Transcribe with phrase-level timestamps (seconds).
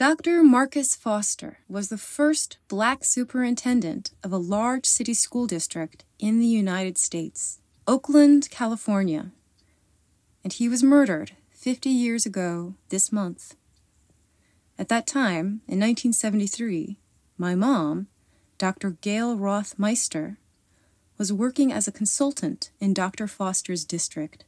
[0.00, 0.42] Dr.
[0.42, 6.46] Marcus Foster was the first black superintendent of a large city school district in the
[6.46, 9.30] United States, Oakland, California,
[10.42, 13.56] and he was murdered 50 years ago this month.
[14.78, 16.96] At that time, in 1973,
[17.36, 18.06] my mom,
[18.56, 18.96] Dr.
[19.02, 20.38] Gail Roth Meister,
[21.18, 23.28] was working as a consultant in Dr.
[23.28, 24.46] Foster's district.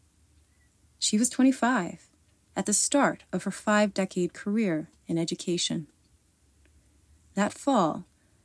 [0.99, 2.09] She was 25
[2.57, 5.87] at the start of her five decade career in education.
[7.35, 8.05] That fall,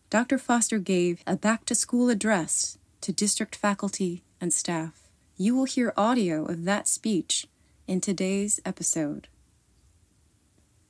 [0.09, 0.37] Dr.
[0.37, 5.03] Foster gave a back to school address to district faculty and staff.
[5.35, 7.47] You will hear audio of that speech
[7.87, 9.27] in today's episode.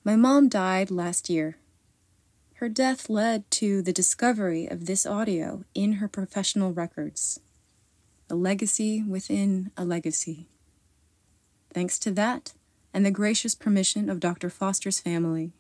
[0.03, 1.57] My mom died last year.
[2.55, 7.39] Her death led to the discovery of this audio in her professional records.
[8.29, 10.47] A legacy within a legacy.
[11.73, 12.53] Thanks to that
[12.97, 14.49] and the gracious permission of Dr.
[14.49, 15.51] Foster's family,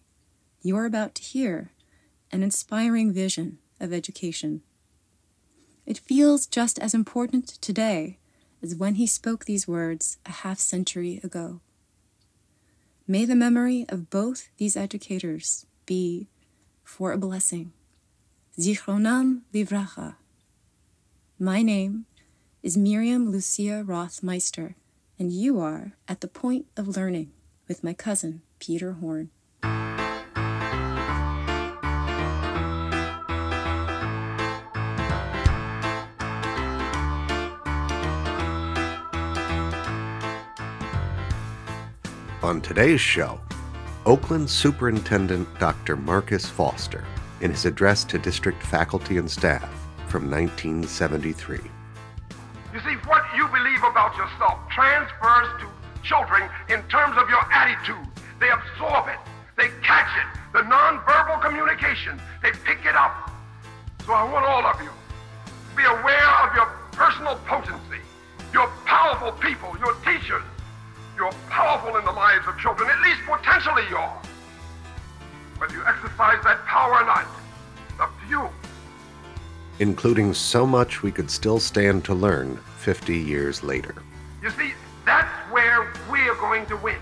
[0.63, 1.71] you are about to hear
[2.31, 4.63] an inspiring vision of education.
[5.85, 8.17] It feels just as important today
[8.63, 11.61] as when he spoke these words a half century ago.
[13.07, 16.29] May the memory of both these educators be
[16.83, 17.71] for a blessing.
[18.57, 20.15] Zichronam Livracha.
[21.37, 22.07] My name
[22.63, 24.75] is Miriam Lucia Roth Meister,
[25.19, 27.31] and you are at the point of learning
[27.67, 29.29] with my cousin Peter Horn.
[42.43, 43.41] On today's show,
[44.05, 45.97] Oakland Superintendent Dr.
[45.97, 47.03] Marcus Foster
[47.41, 49.69] in his address to district faculty and staff
[50.07, 51.59] from 1973.
[53.77, 55.67] Believe about yourself transfers to
[56.03, 58.07] children in terms of your attitude.
[58.39, 59.19] They absorb it,
[59.57, 60.27] they catch it.
[60.53, 63.31] The nonverbal communication, they pick it up.
[64.05, 68.01] So I want all of you to be aware of your personal potency.
[68.53, 70.43] You're powerful people, your teachers,
[71.15, 74.21] you're powerful in the lives of children, at least potentially you are.
[75.57, 77.25] Whether you exercise that power or not,
[77.89, 78.49] it's up to you.
[79.79, 83.95] Including so much we could still stand to learn 50 years later.
[84.41, 84.73] You see,
[85.05, 86.97] that's where we're going to win.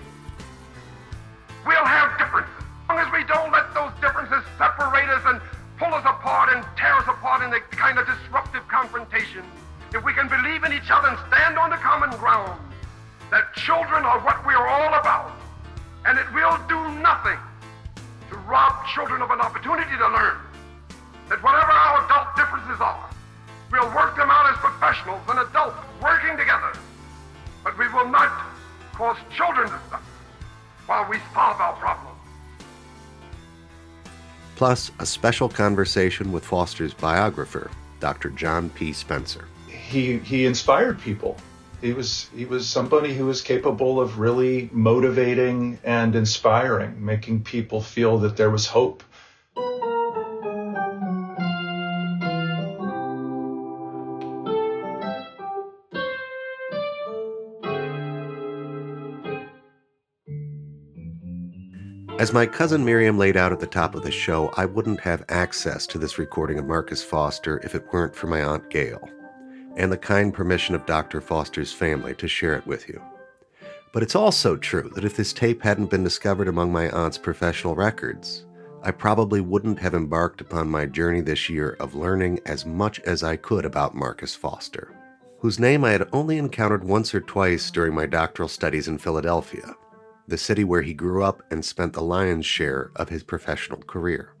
[1.66, 2.52] We'll have differences.
[2.58, 5.40] As long as we don't let those differences separate us and
[5.78, 9.42] pull us apart and tear us apart in the kind of disruptive confrontation,
[9.92, 12.60] if we can believe in each other and stand on the common ground,
[13.30, 15.32] that children are what we are all about,
[16.04, 17.38] and it will do nothing
[18.30, 20.36] to rob children of an opportunity to learn.
[21.28, 23.10] That whatever our adult differences are,
[23.72, 26.72] we'll work them out as professionals and adults working together.
[27.64, 28.30] But we will not
[28.92, 30.02] cause children to suffer
[30.86, 32.18] while we solve our problems.
[34.54, 37.70] Plus, a special conversation with Foster's biographer,
[38.00, 38.30] Dr.
[38.30, 38.92] John P.
[38.92, 39.46] Spencer.
[39.68, 41.36] He, he inspired people
[41.80, 47.80] he was he was somebody who was capable of really motivating and inspiring, making people
[47.82, 49.02] feel that there was hope.
[62.26, 65.24] As my cousin Miriam laid out at the top of the show, I wouldn't have
[65.28, 69.08] access to this recording of Marcus Foster if it weren't for my Aunt Gail
[69.76, 71.20] and the kind permission of Dr.
[71.20, 73.00] Foster's family to share it with you.
[73.92, 77.76] But it's also true that if this tape hadn't been discovered among my aunt's professional
[77.76, 78.44] records,
[78.82, 83.22] I probably wouldn't have embarked upon my journey this year of learning as much as
[83.22, 84.92] I could about Marcus Foster,
[85.38, 89.76] whose name I had only encountered once or twice during my doctoral studies in Philadelphia,
[90.28, 94.32] the city where he grew up and spent the lion's share of his professional career.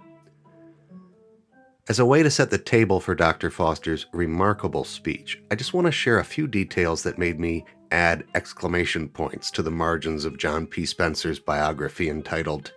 [1.88, 3.48] As a way to set the table for Dr.
[3.48, 8.24] Foster's remarkable speech, I just want to share a few details that made me add
[8.34, 10.84] exclamation points to the margins of John P.
[10.84, 12.72] Spencer's biography entitled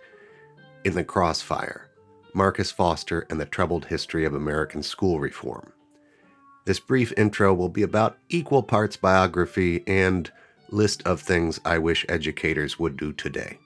[0.84, 1.90] In the Crossfire
[2.34, 5.72] Marcus Foster and the Troubled History of American School Reform.
[6.64, 10.30] This brief intro will be about equal parts biography and
[10.72, 13.58] list of things I wish educators would do today.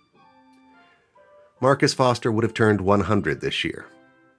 [1.60, 3.86] Marcus Foster would have turned 100 this year.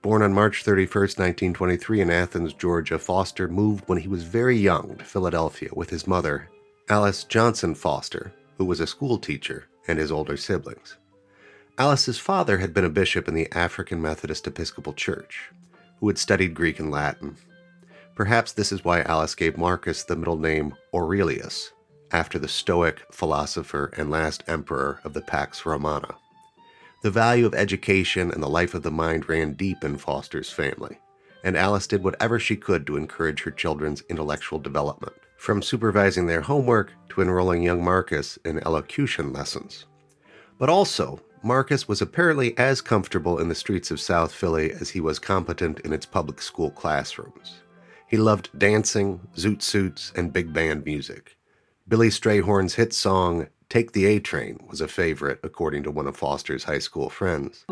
[0.02, 4.96] Born on March 31, 1923, in Athens, Georgia, Foster moved when he was very young
[4.98, 6.50] to Philadelphia with his mother,
[6.90, 10.98] Alice Johnson Foster, who was a school teacher, and his older siblings.
[11.78, 15.50] Alice's father had been a bishop in the African Methodist Episcopal Church,
[16.00, 17.36] who had studied Greek and Latin.
[18.14, 21.72] Perhaps this is why Alice gave Marcus the middle name Aurelius,
[22.12, 26.16] after the Stoic philosopher and last emperor of the Pax Romana.
[27.02, 31.00] The value of education and the life of the mind ran deep in Foster's family,
[31.44, 36.42] and Alice did whatever she could to encourage her children's intellectual development, from supervising their
[36.42, 39.86] homework to enrolling young Marcus in elocution lessons.
[40.58, 45.00] But also, Marcus was apparently as comfortable in the streets of South Philly as he
[45.00, 47.62] was competent in its public school classrooms.
[48.08, 51.35] He loved dancing, zoot suits, and big band music.
[51.88, 56.18] Billy Strayhorn's hit song, Take the A Train, was a favorite, according to one of
[56.18, 57.64] Foster's high school friends.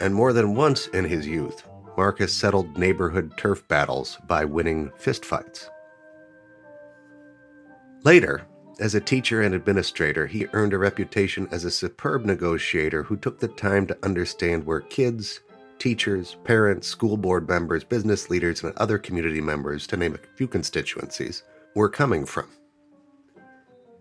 [0.00, 1.62] And more than once in his youth,
[1.94, 5.68] Marcus settled neighborhood turf battles by winning fistfights.
[8.02, 8.46] Later,
[8.80, 13.38] as a teacher and administrator, he earned a reputation as a superb negotiator who took
[13.38, 15.40] the time to understand where kids,
[15.78, 20.48] teachers, parents, school board members, business leaders, and other community members, to name a few
[20.48, 21.42] constituencies,
[21.74, 22.48] were coming from.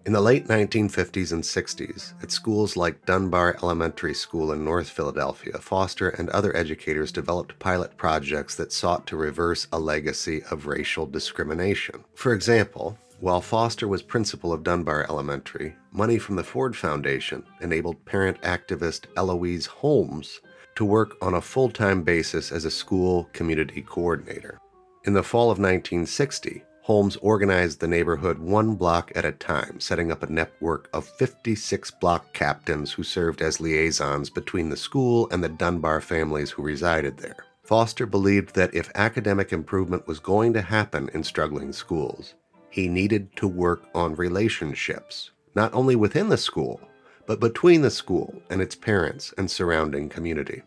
[0.05, 5.57] In the late 1950s and 60s, at schools like Dunbar Elementary School in North Philadelphia,
[5.59, 11.05] Foster and other educators developed pilot projects that sought to reverse a legacy of racial
[11.05, 12.03] discrimination.
[12.15, 18.03] For example, while Foster was principal of Dunbar Elementary, money from the Ford Foundation enabled
[18.03, 20.41] parent activist Eloise Holmes
[20.75, 24.59] to work on a full time basis as a school community coordinator.
[25.05, 30.11] In the fall of 1960, Holmes organized the neighborhood one block at a time, setting
[30.11, 35.41] up a network of 56 block captains who served as liaisons between the school and
[35.41, 37.45] the Dunbar families who resided there.
[37.63, 42.33] Foster believed that if academic improvement was going to happen in struggling schools,
[42.73, 46.81] he needed to work on relationships, not only within the school,
[47.27, 50.63] but between the school and its parents and surrounding community.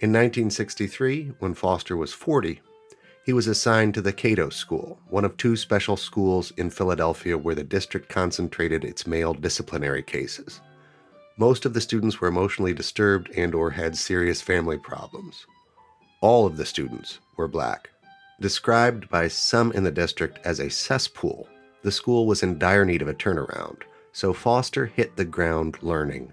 [0.00, 2.60] In 1963, when Foster was 40,
[3.26, 7.56] he was assigned to the Catto School, one of two special schools in Philadelphia where
[7.56, 10.60] the district concentrated its male disciplinary cases.
[11.38, 15.44] Most of the students were emotionally disturbed and or had serious family problems.
[16.20, 17.91] All of the students were black.
[18.42, 21.46] Described by some in the district as a cesspool,
[21.82, 26.32] the school was in dire need of a turnaround, so Foster hit the ground learning.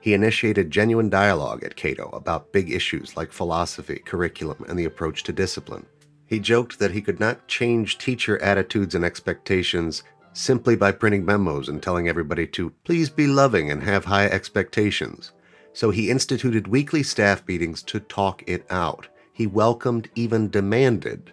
[0.00, 5.24] He initiated genuine dialogue at Catto about big issues like philosophy, curriculum, and the approach
[5.24, 5.84] to discipline.
[6.24, 11.68] He joked that he could not change teacher attitudes and expectations simply by printing memos
[11.68, 15.32] and telling everybody to please be loving and have high expectations.
[15.74, 19.08] So he instituted weekly staff meetings to talk it out.
[19.36, 21.30] He welcomed, even demanded,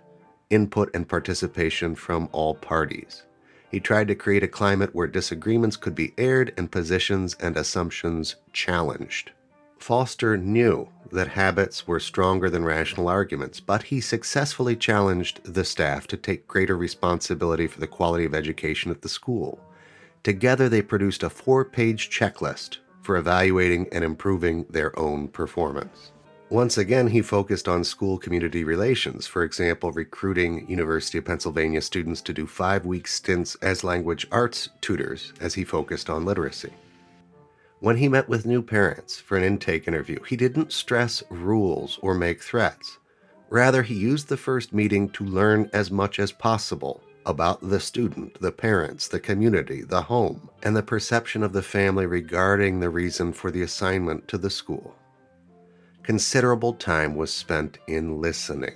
[0.50, 3.24] input and participation from all parties.
[3.72, 8.36] He tried to create a climate where disagreements could be aired and positions and assumptions
[8.52, 9.32] challenged.
[9.80, 16.06] Foster knew that habits were stronger than rational arguments, but he successfully challenged the staff
[16.08, 19.62] to take greater responsibility for the quality of education at the school.
[20.24, 26.13] Together, they produced a four page checklist for evaluating and improving their own performance.
[26.54, 32.22] Once again, he focused on school community relations, for example, recruiting University of Pennsylvania students
[32.22, 36.72] to do five week stints as language arts tutors as he focused on literacy.
[37.80, 42.14] When he met with new parents for an intake interview, he didn't stress rules or
[42.14, 43.00] make threats.
[43.50, 48.40] Rather, he used the first meeting to learn as much as possible about the student,
[48.42, 53.34] the parents, the community, the home, and the perception of the family regarding the reason
[53.34, 54.96] for the assignment to the school.
[56.04, 58.76] Considerable time was spent in listening.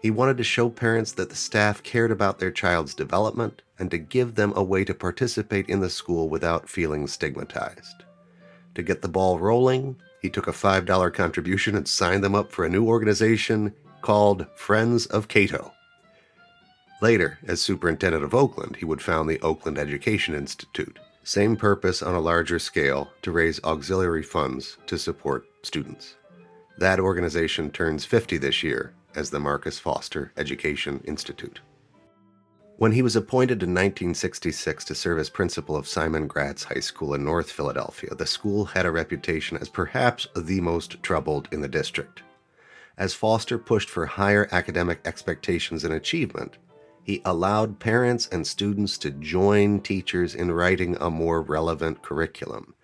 [0.00, 3.98] He wanted to show parents that the staff cared about their child's development and to
[3.98, 8.04] give them a way to participate in the school without feeling stigmatized.
[8.74, 12.64] To get the ball rolling, he took a $5 contribution and signed them up for
[12.64, 15.72] a new organization called Friends of Catto.
[17.02, 20.98] Later, as superintendent of Oakland, he would found the Oakland Education Institute.
[21.22, 26.16] Same purpose on a larger scale to raise auxiliary funds to support students.
[26.78, 31.60] That organization turns 50 this year as the Marcus Foster Education Institute.
[32.76, 37.14] When he was appointed in 1966 to serve as principal of Simon Gratz High School
[37.14, 41.68] in North Philadelphia, the school had a reputation as perhaps the most troubled in the
[41.68, 42.22] district.
[42.96, 46.58] As Foster pushed for higher academic expectations and achievement,
[47.02, 52.74] he allowed parents and students to join teachers in writing a more relevant curriculum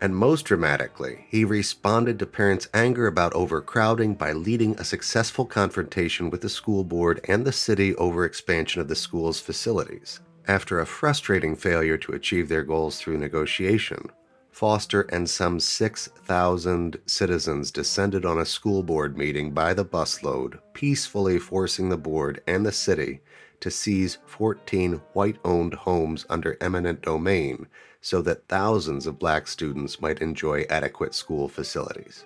[0.00, 6.28] and most dramatically, he responded to parents' anger about overcrowding by leading a successful confrontation
[6.30, 10.20] with the school board and the city over expansion of the school's facilities.
[10.46, 14.10] After a frustrating failure to achieve their goals through negotiation,
[14.50, 21.38] Foster and some 6,000 citizens descended on a school board meeting by the busload, peacefully
[21.38, 23.20] forcing the board and the city
[23.60, 27.66] to seize 14 white owned homes under eminent domain
[28.00, 32.24] so that thousands of black students might enjoy adequate school facilities.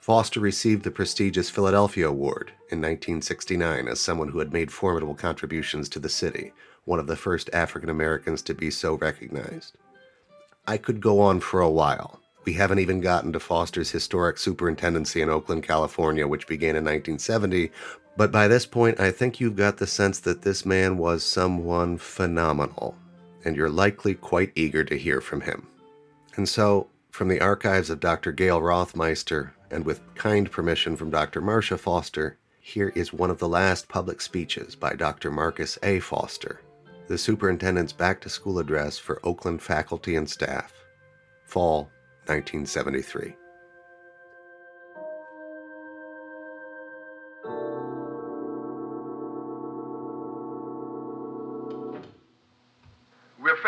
[0.00, 5.88] Foster received the prestigious Philadelphia Award in 1969 as someone who had made formidable contributions
[5.90, 6.52] to the city,
[6.84, 9.76] one of the first African Americans to be so recognized.
[10.66, 12.20] I could go on for a while.
[12.44, 17.70] We haven't even gotten to Foster's historic superintendency in Oakland, California, which began in 1970,
[18.16, 21.98] but by this point, I think you've got the sense that this man was someone
[21.98, 22.96] phenomenal,
[23.44, 25.66] and you're likely quite eager to hear from him.
[26.36, 28.32] And so, from the archives of Dr.
[28.32, 31.40] Gail Roth Meister, and with kind permission from Dr.
[31.40, 35.30] Marcia Foster, here is one of the last public speeches by Dr.
[35.30, 36.00] Marcus A.
[36.00, 36.60] Foster,
[37.08, 40.72] the superintendent's back to school address for Oakland faculty and staff,
[41.44, 41.90] fall
[42.26, 43.34] 1973.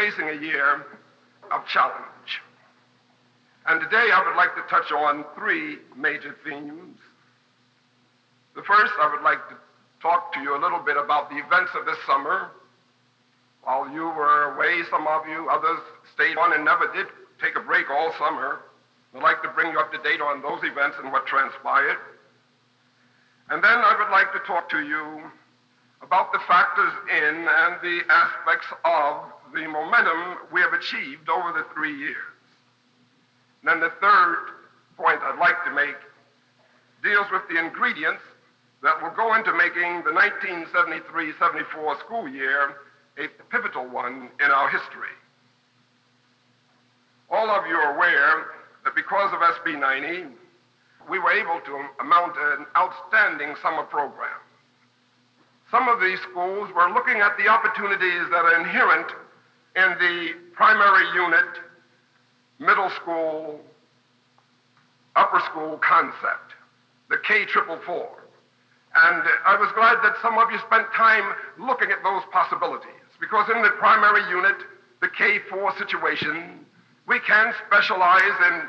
[0.03, 0.85] Facing a year
[1.53, 2.43] of challenge.
[3.67, 6.99] And today I would like to touch on three major themes.
[8.57, 9.55] The first, I would like to
[10.03, 12.51] talk to you a little bit about the events of this summer.
[13.63, 15.79] While you were away, some of you, others
[16.15, 17.07] stayed on and never did
[17.41, 18.63] take a break all summer.
[19.15, 21.99] I'd like to bring you up to date on those events and what transpired.
[23.51, 25.31] And then I would like to talk to you
[26.03, 31.65] about the factors in and the aspects of the momentum we have achieved over the
[31.75, 32.33] three years.
[33.63, 34.37] And then the third
[34.97, 35.97] point I'd like to make
[37.03, 38.23] deals with the ingredients
[38.83, 42.77] that will go into making the 1973-74 school year
[43.19, 45.15] a pivotal one in our history.
[47.31, 48.47] All of you are aware
[48.85, 50.35] that because of SB 90,
[51.11, 54.39] we were able to mount an outstanding summer program.
[55.71, 59.13] Some of these schools were looking at the opportunities that are inherent
[59.77, 61.61] in the primary unit
[62.59, 63.61] middle school,
[65.17, 66.55] upper school concept,
[67.11, 68.23] the K triple four.
[68.95, 71.25] And I was glad that some of you spent time
[71.59, 74.57] looking at those possibilities because in the primary unit,
[75.01, 76.61] the K4 situation,
[77.09, 78.69] we can specialize in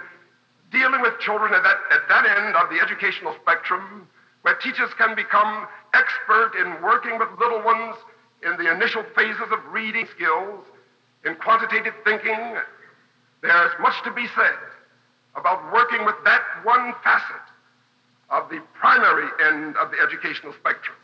[0.71, 4.07] dealing with children at that, at that end of the educational spectrum
[4.43, 7.95] where teachers can become expert in working with little ones
[8.43, 10.65] in the initial phases of reading skills,
[11.25, 12.57] in quantitative thinking,
[13.41, 14.59] there's much to be said
[15.35, 17.43] about working with that one facet
[18.29, 20.95] of the primary end of the educational spectrum.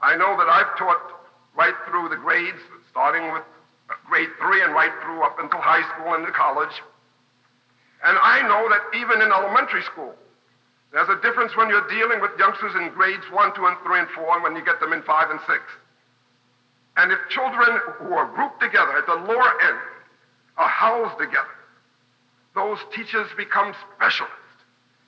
[0.00, 1.00] I know that I've taught
[1.56, 2.60] right through the grades,
[2.90, 3.42] starting with
[4.06, 6.82] grade three and right through up until high school and to college.
[8.04, 10.14] And I know that even in elementary school,
[10.92, 14.08] there's a difference when you're dealing with youngsters in grades one, two, and three, and
[14.14, 15.62] four, and when you get them in five and six.
[16.96, 19.78] And if children who are grouped together at the lower end
[20.56, 21.54] are housed together.
[22.54, 24.38] Those teachers become specialists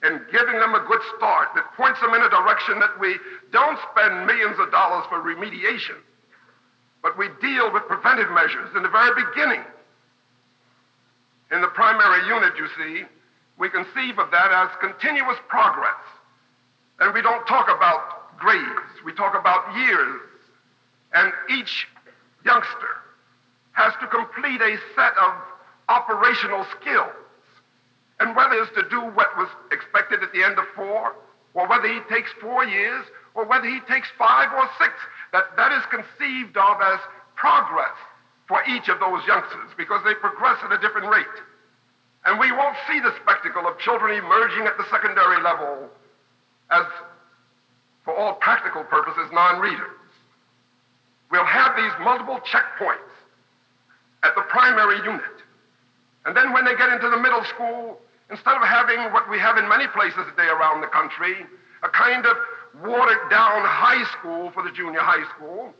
[0.03, 3.17] in giving them a good start that points them in a direction that we
[3.53, 5.97] don't spend millions of dollars for remediation,
[7.03, 9.63] but we deal with preventive measures in the very beginning.
[11.53, 13.05] In the primary unit, you see,
[13.59, 16.03] we conceive of that as continuous progress.
[16.99, 20.21] And we don't talk about grades, we talk about years.
[21.17, 21.89] And each
[22.45, 23.01] youngster
[23.73, 25.33] has to complete a set of
[25.89, 27.17] operational skills.
[28.21, 31.17] And whether it's to do what was expected at the end of four,
[31.55, 33.05] or whether he takes four years,
[33.35, 34.93] or whether he takes five or six,
[35.33, 37.01] that, that is conceived of as
[37.35, 37.97] progress
[38.49, 41.37] for each of those youngsters because they progress at a different rate.
[42.25, 45.89] And we won't see the spectacle of children emerging at the secondary level
[46.71, 46.85] as,
[48.05, 49.97] for all practical purposes, non readers.
[51.31, 53.15] We'll have these multiple checkpoints
[54.23, 55.37] at the primary unit.
[56.25, 57.99] And then when they get into the middle school,
[58.31, 61.47] instead of having what we have in many places today around the country,
[61.83, 62.37] a kind of
[62.83, 65.73] watered down high school for the junior high school,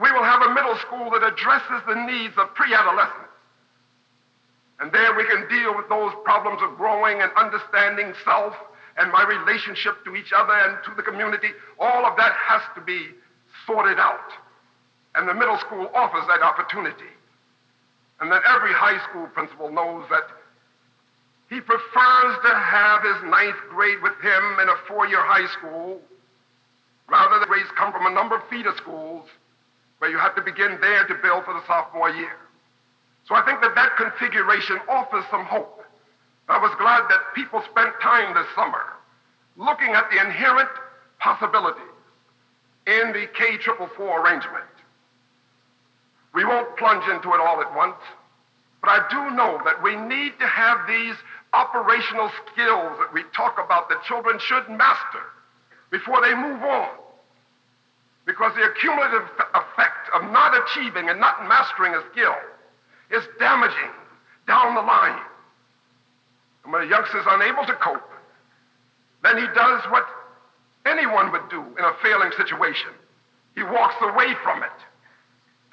[0.00, 3.28] we will have a middle school that addresses the needs of pre adolescents.
[4.80, 8.54] And there we can deal with those problems of growing and understanding self
[8.96, 11.48] and my relationship to each other and to the community.
[11.78, 13.10] All of that has to be
[13.66, 14.32] sorted out.
[15.14, 17.10] And the middle school offers that opportunity
[18.20, 20.26] and that every high school principal knows that
[21.48, 26.00] he prefers to have his ninth grade with him in a four-year high school
[27.08, 29.24] rather than grades come from a number of feeder schools
[29.98, 32.36] where you have to begin there to build for the sophomore year.
[33.26, 35.84] So I think that that configuration offers some hope.
[36.48, 38.96] I was glad that people spent time this summer
[39.56, 40.70] looking at the inherent
[41.18, 41.82] possibilities
[42.86, 44.64] in the K444 arrangement.
[46.34, 47.98] We won't plunge into it all at once,
[48.80, 51.14] but I do know that we need to have these
[51.52, 55.24] operational skills that we talk about that children should master
[55.90, 56.90] before they move on.
[58.26, 62.36] Because the accumulative effect of not achieving and not mastering a skill
[63.10, 63.94] is damaging
[64.46, 65.18] down the line.
[66.64, 68.10] And when a youngster is unable to cope,
[69.22, 70.04] then he does what
[70.84, 72.90] anyone would do in a failing situation.
[73.54, 74.78] He walks away from it.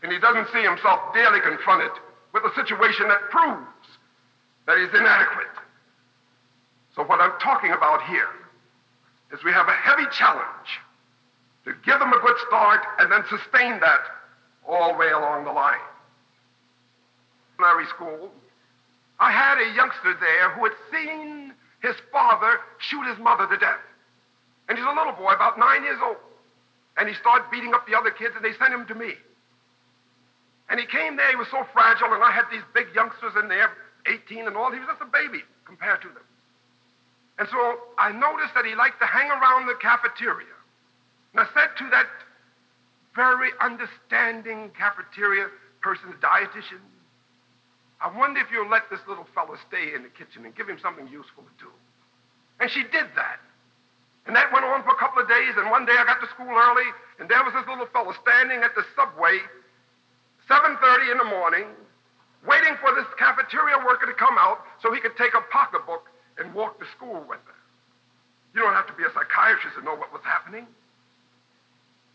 [0.04, 1.92] And he doesn't see himself daily confronted
[2.34, 3.88] with a situation that proves
[4.68, 5.56] that he's inadequate.
[6.96, 8.30] So, what I'm talking about here
[9.32, 10.80] is we have a heavy challenge
[11.66, 14.04] to give them a good start and then sustain that
[14.68, 15.84] all the way along the line.
[17.58, 18.32] Primary school,
[19.20, 23.80] I had a youngster there who had seen his father shoot his mother to death.
[24.68, 26.18] And he's a little boy, about nine years old.
[26.98, 29.14] And he started beating up the other kids, and they sent him to me.
[30.70, 33.48] And he came there, he was so fragile, and I had these big youngsters in
[33.48, 33.70] there,
[34.08, 34.72] 18 and all.
[34.72, 36.26] He was just a baby compared to them.
[37.38, 37.58] And so
[37.98, 40.56] I noticed that he liked to hang around the cafeteria.
[41.34, 42.08] And I said to that
[43.14, 45.48] very understanding cafeteria
[45.82, 46.82] person's dietitian,
[48.02, 50.80] I wonder if you'll let this little fellow stay in the kitchen and give him
[50.82, 51.72] something useful to do.
[52.60, 53.40] And she did that.
[54.26, 56.30] And that went on for a couple of days, and one day I got to
[56.34, 59.38] school early, and there was this little fellow standing at the subway,
[60.50, 61.66] 7.30 in the morning,
[62.46, 66.06] waiting for this cafeteria worker to come out so he could take a pocketbook
[66.38, 67.60] and walk to school with her.
[68.54, 70.68] You don't have to be a psychiatrist to know what was happening.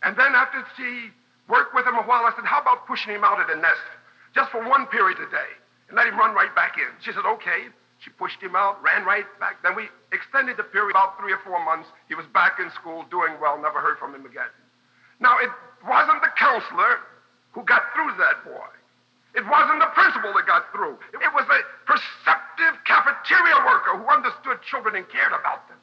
[0.01, 1.11] And then after she
[1.47, 3.85] worked with him a while, I said, how about pushing him out of the nest
[4.33, 5.51] just for one period a day
[5.89, 6.89] and let him run right back in?
[7.03, 7.69] She said, okay.
[8.01, 9.61] She pushed him out, ran right back.
[9.61, 11.85] Then we extended the period about three or four months.
[12.09, 14.49] He was back in school, doing well, never heard from him again.
[15.21, 15.53] Now, it
[15.85, 16.97] wasn't the counselor
[17.51, 18.71] who got through that boy.
[19.33, 20.99] It wasn't the principal that got through.
[21.15, 25.79] It was a perceptive cafeteria worker who understood children and cared about them.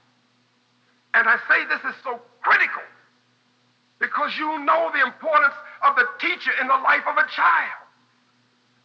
[1.14, 2.84] And I say this is so critical
[3.98, 7.88] because you know the importance of the teacher in the life of a child.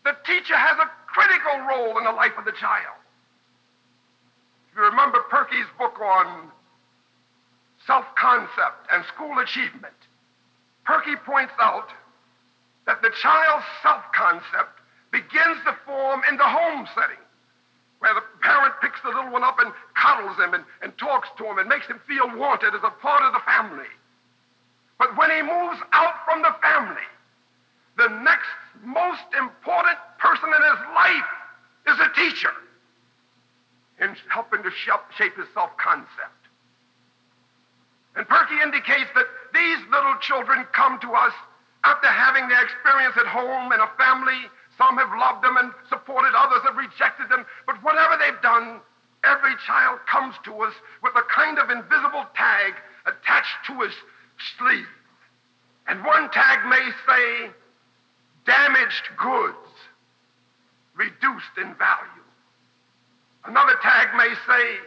[0.05, 2.97] The teacher has a critical role in the life of the child.
[4.71, 6.49] If you remember Purkey's book on
[7.85, 9.93] self concept and school achievement,
[10.87, 11.89] Purkey points out
[12.85, 14.79] that the child's self concept
[15.11, 17.21] begins to form in the home setting,
[17.99, 21.45] where the parent picks the little one up and coddles him and, and talks to
[21.45, 23.91] him and makes him feel wanted as a part of the family.
[24.97, 27.07] But when he moves out from the family,
[27.97, 28.49] the next
[28.83, 31.31] most important person in his life
[31.87, 32.53] is a teacher
[34.01, 36.43] in helping to shape his self concept.
[38.15, 41.33] And Purkey indicates that these little children come to us
[41.83, 46.31] after having their experience at home in a family, some have loved them and supported,
[46.35, 47.45] others have rejected them.
[47.65, 48.79] But whatever they've done,
[49.23, 52.73] every child comes to us with a kind of invisible tag
[53.05, 53.93] attached to his
[54.57, 54.87] sleeve.
[55.87, 57.51] And one tag may say,
[58.45, 59.57] damaged goods,
[60.95, 62.23] reduced in value.
[63.45, 64.79] Another tag may say,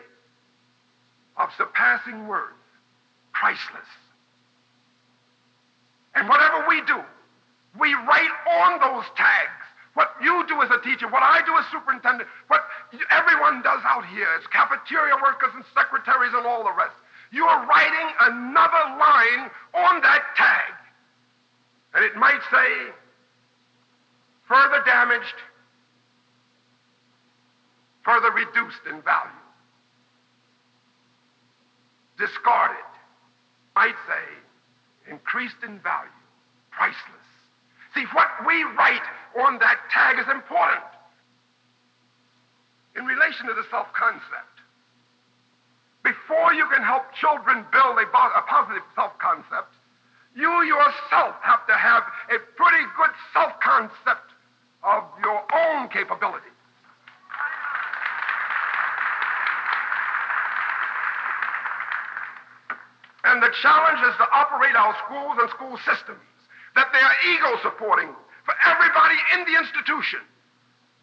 [1.37, 2.57] of surpassing worth,
[3.33, 3.91] priceless.
[6.17, 6.99] And whatever we do,
[7.79, 8.33] we write
[8.65, 9.63] on those tags.
[9.95, 12.61] What you do as a teacher, what I do as superintendent, what
[13.11, 16.97] everyone does out here as cafeteria workers and secretaries and all the rest.
[17.33, 20.73] You are writing another line on that tag.
[21.95, 22.93] And it might say,
[24.49, 25.37] further damaged,
[28.05, 29.31] further reduced in value,
[32.19, 32.85] discarded,
[33.75, 34.46] might say,
[35.11, 36.21] increased in value,
[36.71, 37.27] priceless.
[37.95, 39.07] See, what we write
[39.41, 40.85] on that tag is important
[42.97, 44.57] in relation to the self concept.
[46.05, 49.75] Before you can help children build a, a positive self concept,
[50.37, 54.33] you yourself have to have a pretty good self concept
[54.85, 56.53] of your own capability.
[63.37, 66.25] And the challenge is to operate our schools and school systems,
[66.73, 68.09] that they are ego supporting
[68.49, 70.25] for everybody in the institution.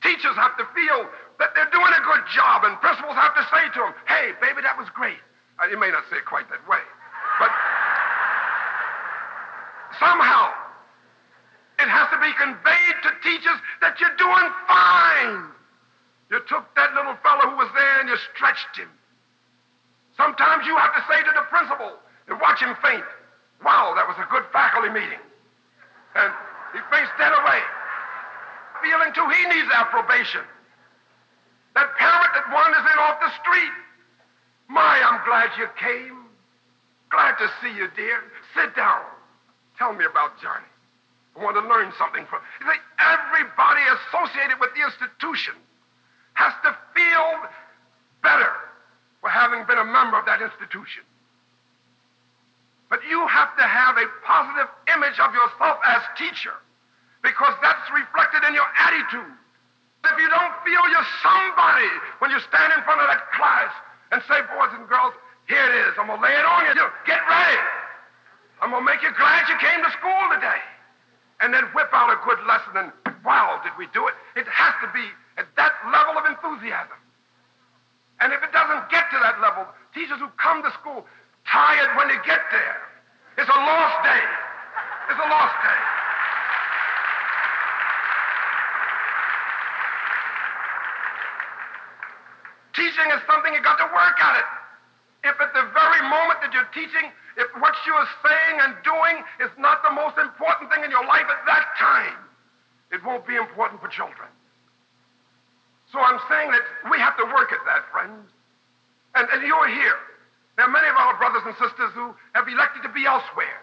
[0.02, 1.06] Teachers have to feel
[1.38, 4.66] that they're doing a good job, and principals have to say to them, hey, baby,
[4.66, 5.22] that was great.
[5.62, 6.82] Uh, you may not say it quite that way,
[7.38, 7.54] but
[10.02, 10.50] somehow
[11.80, 15.52] It has to be conveyed to teachers that you're doing fine.
[16.32, 18.90] You took that little fellow who was there and you stretched him.
[20.16, 23.04] Sometimes you have to say to the principal and watch him faint,
[23.64, 25.20] wow, that was a good faculty meeting.
[26.16, 26.32] And
[26.74, 27.62] he faints dead away.
[28.82, 30.44] Feeling too, he needs approbation.
[31.76, 33.74] That parent that wanders in off the street.
[34.70, 36.30] My, I'm glad you came.
[37.10, 38.22] Glad to see you, dear.
[38.56, 39.02] Sit down.
[39.78, 40.66] Tell me about Johnny.
[41.36, 42.42] I want to learn something from.
[42.62, 45.58] You see, everybody associated with the institution
[46.34, 47.30] has to feel
[48.22, 48.54] better
[49.22, 51.02] for having been a member of that institution.
[52.94, 56.54] But you have to have a positive image of yourself as teacher
[57.26, 59.34] because that's reflected in your attitude.
[60.06, 61.90] If you don't feel you're somebody
[62.22, 63.74] when you stand in front of that class
[64.14, 65.18] and say, boys and girls,
[65.50, 65.98] here it is.
[65.98, 66.86] I'm going to lay it on you.
[67.10, 67.58] Get ready.
[68.62, 70.62] I'm going to make you glad you came to school today
[71.42, 72.94] and then whip out a good lesson and
[73.26, 74.14] wow, did we do it?
[74.38, 75.10] It has to be
[75.42, 77.02] at that level of enthusiasm.
[78.22, 79.66] And if it doesn't get to that level,
[79.98, 81.10] teachers who come to school
[81.48, 82.78] tired when you get there,
[83.38, 84.26] it's a lost day.
[85.10, 85.82] It's a lost day.
[92.74, 94.50] Teaching is something you got to work at it.
[95.24, 99.24] If at the very moment that you're teaching, if what you are saying and doing
[99.40, 102.18] is not the most important thing in your life at that time,
[102.92, 104.30] it won't be important for children.
[105.92, 108.30] So I'm saying that we have to work at that, friends.
[109.16, 109.98] And, and you're here.
[110.56, 113.62] There are many of our brothers and sisters who have elected to be elsewhere.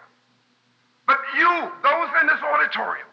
[1.07, 1.51] But you,
[1.83, 3.07] those in this auditorium,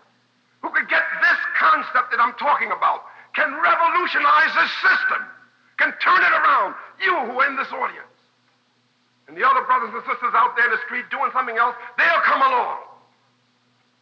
[0.61, 3.05] who could get this concept that I'm talking about,
[3.37, 5.21] can revolutionize this system,
[5.77, 6.73] can turn it around.
[6.97, 8.17] You who are in this audience.
[9.29, 12.25] And the other brothers and sisters out there in the street doing something else, they'll
[12.25, 12.81] come along.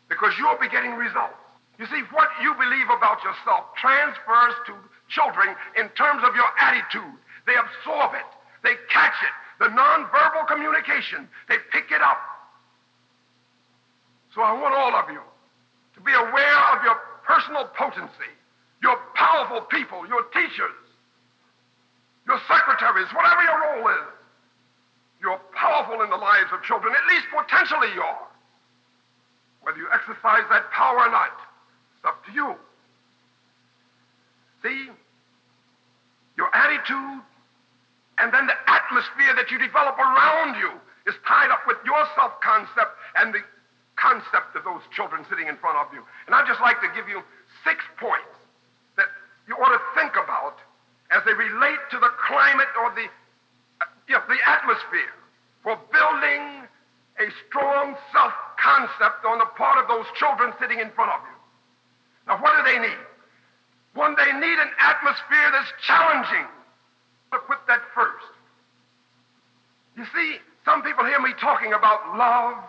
[0.08, 1.36] Because you'll be getting results.
[1.76, 4.74] You see, what you believe about yourself transfers to
[5.12, 7.20] children in terms of your attitude.
[7.44, 8.30] They absorb it.
[8.64, 9.36] They catch it.
[9.60, 12.20] The nonverbal communication, they pick it up.
[14.34, 15.22] So I want all of you
[15.96, 18.32] to be aware of your personal potency,
[18.84, 20.76] your powerful people, your teachers,
[22.28, 24.12] your secretaries, whatever your role is.
[25.22, 28.28] You're powerful in the lives of children, at least potentially you are.
[29.62, 31.34] Whether you exercise that power or not,
[31.96, 32.56] it's up to you.
[34.62, 34.90] See,
[36.38, 37.24] your attitude
[38.18, 40.72] and then the atmosphere that you develop around you
[41.08, 43.44] is tied up with your self concept and the
[43.96, 46.04] concept of those children sitting in front of you.
[46.28, 47.24] And I'd just like to give you
[47.64, 48.36] six points
[49.00, 49.08] that
[49.48, 50.60] you ought to think about
[51.12, 55.16] as they relate to the climate or the uh, you know, the atmosphere
[55.64, 56.68] for building
[57.20, 61.38] a strong self concept on the part of those children sitting in front of you.
[62.28, 63.04] Now, what do they need?
[63.94, 66.48] One, they need an atmosphere that's challenging.
[67.32, 68.32] Put that first.
[69.98, 72.64] You see, some people hear me talking about love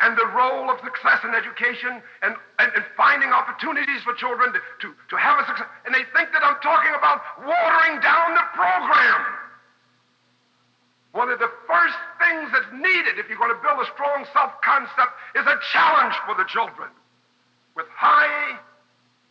[0.00, 4.60] and the role of success in education and, and, and finding opportunities for children to,
[4.82, 8.46] to, to have a success, and they think that I'm talking about watering down the
[8.52, 9.22] program.
[11.12, 14.58] One of the first things that's needed if you're going to build a strong self
[14.64, 16.88] concept is a challenge for the children
[17.76, 18.58] with high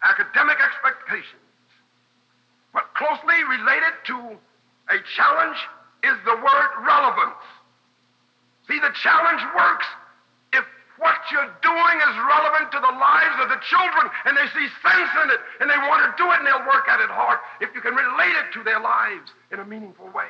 [0.04, 1.51] academic expectations.
[3.02, 4.18] Closely related to
[4.94, 5.58] a challenge
[6.06, 7.42] is the word relevance.
[8.70, 9.90] See, the challenge works
[10.54, 10.62] if
[11.02, 15.12] what you're doing is relevant to the lives of the children and they see sense
[15.26, 17.74] in it and they want to do it and they'll work at it hard if
[17.74, 20.30] you can relate it to their lives in a meaningful way.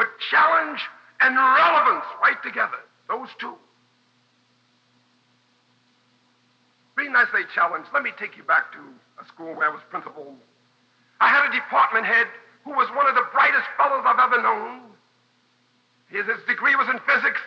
[0.00, 0.80] But challenge
[1.20, 3.52] and relevance right together, those two.
[6.96, 8.80] Being I say challenge, let me take you back to
[9.20, 10.40] a school where I was principal.
[11.20, 12.26] I had a department head
[12.64, 14.92] who was one of the brightest fellows I've ever known.
[16.08, 17.40] His, his degree was in physics,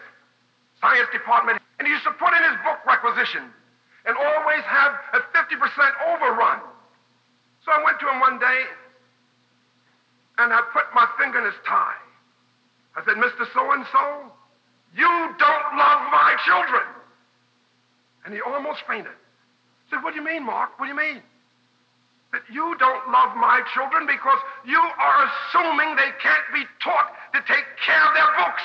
[0.80, 3.48] science department, and he used to put in his book requisition
[4.06, 5.56] and always have a 50%
[6.14, 6.60] overrun.
[7.66, 8.62] So I went to him one day
[10.40, 12.02] and I put my finger in his tie.
[12.96, 13.46] I said, Mr.
[13.54, 14.32] So and so,
[14.96, 16.84] you don't love my children.
[18.26, 19.14] And he almost fainted.
[19.14, 20.78] I said, What do you mean, Mark?
[20.80, 21.22] What do you mean?
[22.32, 27.40] That you don't love my children because you are assuming they can't be taught to
[27.44, 28.64] take care of their books.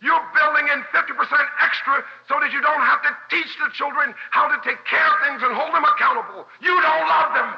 [0.00, 1.04] You're building in 50%
[1.60, 5.16] extra so that you don't have to teach the children how to take care of
[5.28, 6.48] things and hold them accountable.
[6.60, 7.50] You don't love them.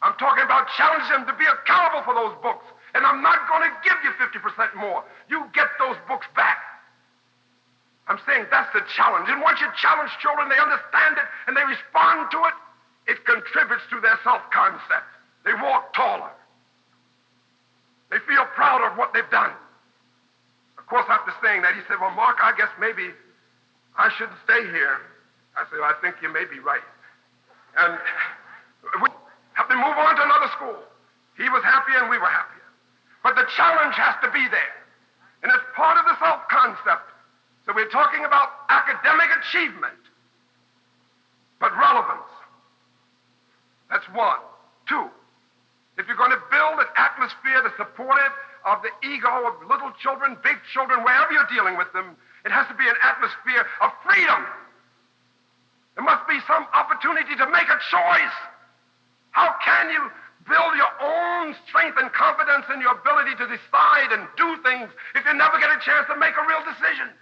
[0.00, 3.64] I'm talking about challenging them to be accountable for those books and I'm not going
[3.64, 5.04] to give you 50% more.
[5.28, 6.60] You get those books back.
[8.08, 9.28] I'm saying that's the challenge.
[9.30, 12.56] And once you challenge children, they understand it and they respond to it.
[13.06, 15.10] It contributes to their self concept.
[15.44, 16.30] They walk taller.
[18.10, 19.52] They feel proud of what they've done.
[20.78, 23.10] Of course, after saying that, he said, Well, Mark, I guess maybe
[23.96, 25.00] I shouldn't stay here.
[25.56, 26.84] I said, well, I think you may be right.
[27.76, 27.98] And
[29.00, 29.08] we
[29.54, 30.80] have to move on to another school.
[31.36, 32.64] He was happier and we were happier.
[33.22, 34.76] But the challenge has to be there.
[35.42, 37.12] And it's part of the self concept.
[37.66, 40.00] So we're talking about academic achievement,
[41.60, 42.31] but relevance.
[44.02, 44.42] That's one.
[44.88, 45.06] Two,
[45.94, 48.34] if you're going to build an atmosphere that's supportive
[48.66, 52.66] of the ego of little children, big children, wherever you're dealing with them, it has
[52.66, 54.42] to be an atmosphere of freedom.
[55.94, 58.36] There must be some opportunity to make a choice.
[59.30, 60.02] How can you
[60.50, 65.22] build your own strength and confidence in your ability to decide and do things if
[65.22, 67.14] you never get a chance to make a real decision?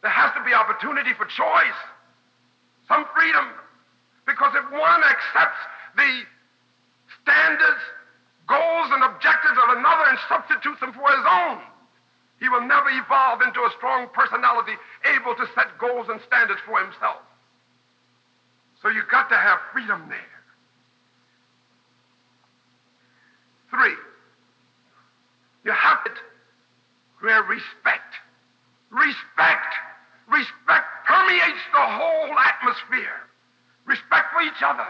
[0.00, 1.80] There has to be opportunity for choice,
[2.88, 3.61] some freedom.
[4.26, 5.62] Because if one accepts
[5.96, 6.22] the
[7.22, 7.82] standards,
[8.46, 11.58] goals, and objectives of another and substitutes them for his own,
[12.40, 14.74] he will never evolve into a strong personality
[15.14, 17.22] able to set goals and standards for himself.
[18.82, 20.18] So you've got to have freedom there.
[23.70, 23.94] Three,
[25.64, 26.18] you have it
[27.20, 28.12] where respect,
[28.90, 29.72] respect,
[30.28, 33.22] respect permeates the whole atmosphere.
[33.86, 34.86] Respect for each other.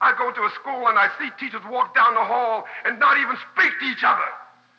[0.00, 3.18] I go to a school and I see teachers walk down the hall and not
[3.18, 4.26] even speak to each other.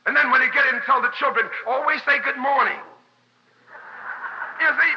[0.05, 2.79] And then when they get in and tell the children, always say good morning.
[4.59, 4.93] You see?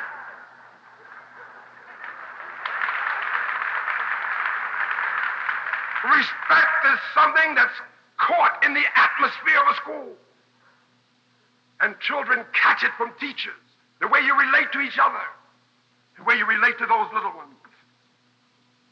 [6.06, 7.78] Respect is something that's
[8.18, 10.10] caught in the atmosphere of a school.
[11.80, 13.58] And children catch it from teachers.
[14.00, 15.22] The way you relate to each other.
[16.18, 17.55] The way you relate to those little ones.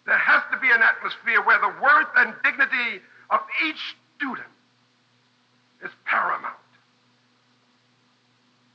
[0.07, 3.81] There has to be an atmosphere where the worth and dignity of each
[4.17, 4.53] student
[5.83, 6.55] is paramount.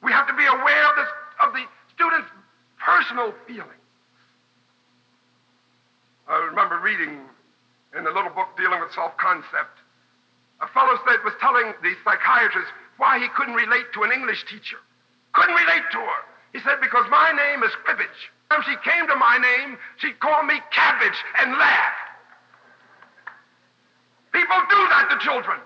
[0.02, 1.12] We have to be aware of, this,
[1.46, 2.30] of the student's
[2.80, 3.74] personal feelings.
[6.28, 7.20] I remember reading
[7.98, 9.76] in a little book dealing with self-concept,
[10.62, 14.78] a fellow said was telling the psychiatrist why he couldn't relate to an English teacher.
[15.34, 16.22] Couldn't relate to her.
[16.54, 18.32] He said, because my name is Cribbage.
[18.50, 22.10] When she came to my name, she called me Cabbage and laughed.
[24.34, 25.60] People do that to children.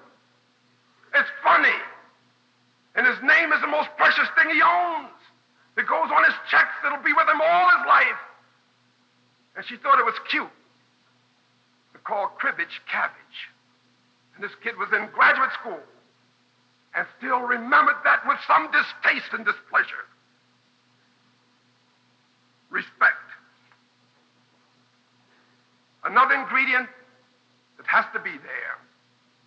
[1.16, 1.80] It's funny.
[2.96, 5.16] And his name is the most precious thing he owns.
[5.78, 6.76] It goes on his checks.
[6.86, 8.22] It'll be with him all his life.
[9.56, 10.52] And she thought it was cute
[11.94, 13.38] to call cribbage cabbage.
[14.36, 15.80] And this kid was in graduate school
[16.96, 20.06] and still remembered that with some distaste and displeasure.
[22.74, 23.22] Respect.
[26.04, 26.90] Another ingredient
[27.78, 28.76] that has to be there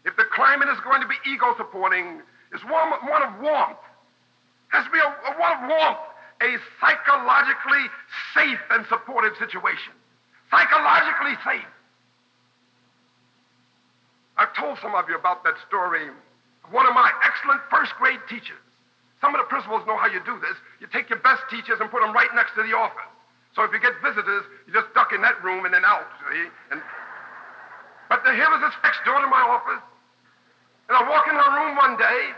[0.07, 2.23] if the climate is going to be ego supporting,
[2.55, 3.83] is one, one of warmth.
[4.71, 6.07] Has to be a, a one of warmth,
[6.47, 7.91] a psychologically
[8.33, 9.91] safe and supportive situation.
[10.49, 11.71] Psychologically safe.
[14.39, 18.23] I've told some of you about that story of one of my excellent first grade
[18.31, 18.63] teachers.
[19.21, 20.55] Some of the principals know how you do this.
[20.79, 23.11] You take your best teachers and put them right next to the office.
[23.57, 26.45] So if you get visitors, you just duck in that room and then out, see?
[26.71, 26.79] And,
[28.13, 29.81] but here was this next door to my office.
[30.93, 32.37] And I walk in her room one day,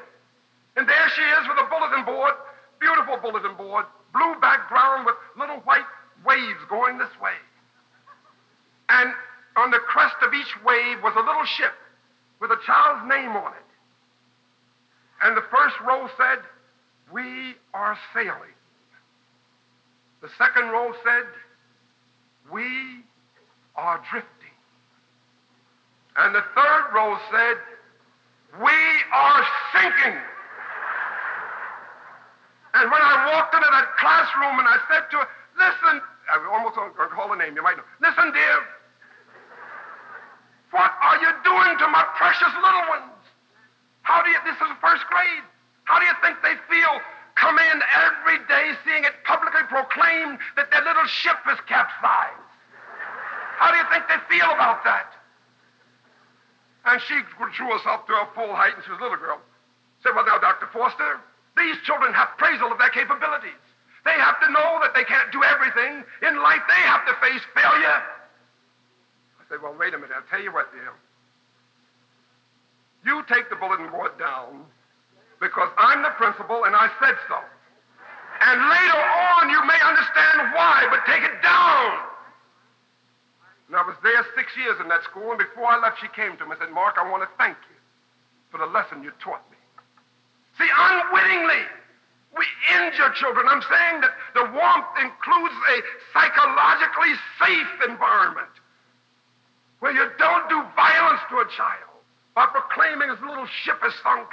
[0.78, 2.32] and there she is with a bulletin board,
[2.78, 5.84] beautiful bulletin board, blue background with little white
[6.24, 7.34] waves going this way.
[8.88, 9.10] And
[9.56, 11.74] on the crest of each wave was a little ship
[12.40, 13.68] with a child's name on it.
[15.22, 16.46] And the first row said,
[17.12, 18.54] We are sailing.
[20.20, 21.26] The second row said,
[22.52, 22.66] We
[23.76, 24.38] are drifting.
[26.18, 27.56] And the third row said,
[28.56, 28.78] we
[29.14, 30.18] are sinking.
[32.74, 35.28] And when I walked into that classroom and I said to her,
[35.60, 37.86] listen, I almost going to call the name, you might know.
[38.02, 38.56] Listen, dear,
[40.74, 43.14] what are you doing to my precious little ones?
[44.02, 45.44] How do you, this is first grade.
[45.84, 46.98] How do you think they feel
[47.38, 52.50] come in every day seeing it publicly proclaimed that their little ship is capsized?
[53.62, 55.14] How do you think they feel about that?
[56.86, 57.14] And she
[57.54, 59.38] drew herself to her full height, and she was a little girl.
[60.02, 60.70] Said, Well, now, Dr.
[60.72, 61.20] Foster,
[61.56, 63.58] these children have appraisal of their capabilities.
[64.06, 66.06] They have to know that they can't do everything.
[66.22, 67.98] In life, they have to face failure.
[69.36, 70.14] I said, Well, wait a minute.
[70.14, 70.94] I'll tell you what, dear.
[73.04, 74.66] You take the bulletin board down
[75.40, 77.38] because I'm the principal and I said so.
[78.38, 82.06] And later on, you may understand why, but take it down.
[83.66, 86.38] And I was there six years in that school, and before I left, she came
[86.38, 87.78] to me and said, Mark, I want to thank you
[88.50, 89.58] for the lesson you taught me.
[90.56, 91.62] See, unwittingly,
[92.32, 92.46] we
[92.78, 93.46] injure children.
[93.50, 95.76] I'm saying that the warmth includes a
[96.14, 98.54] psychologically safe environment
[99.80, 101.98] where you don't do violence to a child
[102.34, 104.30] by proclaiming his little ship is sunk.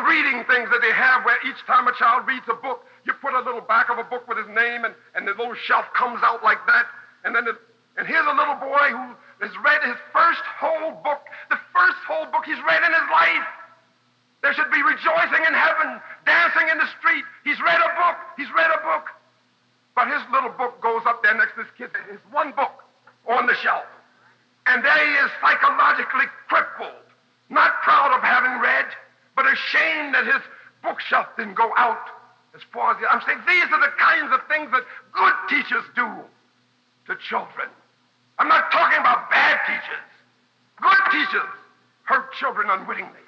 [0.00, 3.34] Reading things that they have where each time a child reads a book, you put
[3.34, 6.20] a little back of a book with his name and, and the little shelf comes
[6.24, 6.88] out like that.
[7.24, 7.54] And then the,
[8.00, 9.12] and here's a little boy who
[9.44, 13.48] has read his first whole book, the first whole book he's read in his life.
[14.40, 17.24] There should be rejoicing in heaven, dancing in the street.
[17.44, 18.16] He's read a book.
[18.36, 19.06] He's read a book.
[19.94, 21.92] But his little book goes up there next to his kid.
[22.10, 22.82] His one book
[23.28, 23.86] on the shelf.
[24.66, 27.06] And there he is psychologically crippled,
[27.50, 28.86] not proud of having read,
[29.36, 30.42] but ashamed that his
[30.82, 32.06] bookshelf didn't go out
[32.54, 35.84] as far as the, I'm saying these are the kinds of things that good teachers
[35.96, 36.08] do
[37.08, 37.68] to children.
[38.38, 40.08] I'm not talking about bad teachers.
[40.80, 41.48] Good teachers
[42.04, 43.24] hurt children unwittingly.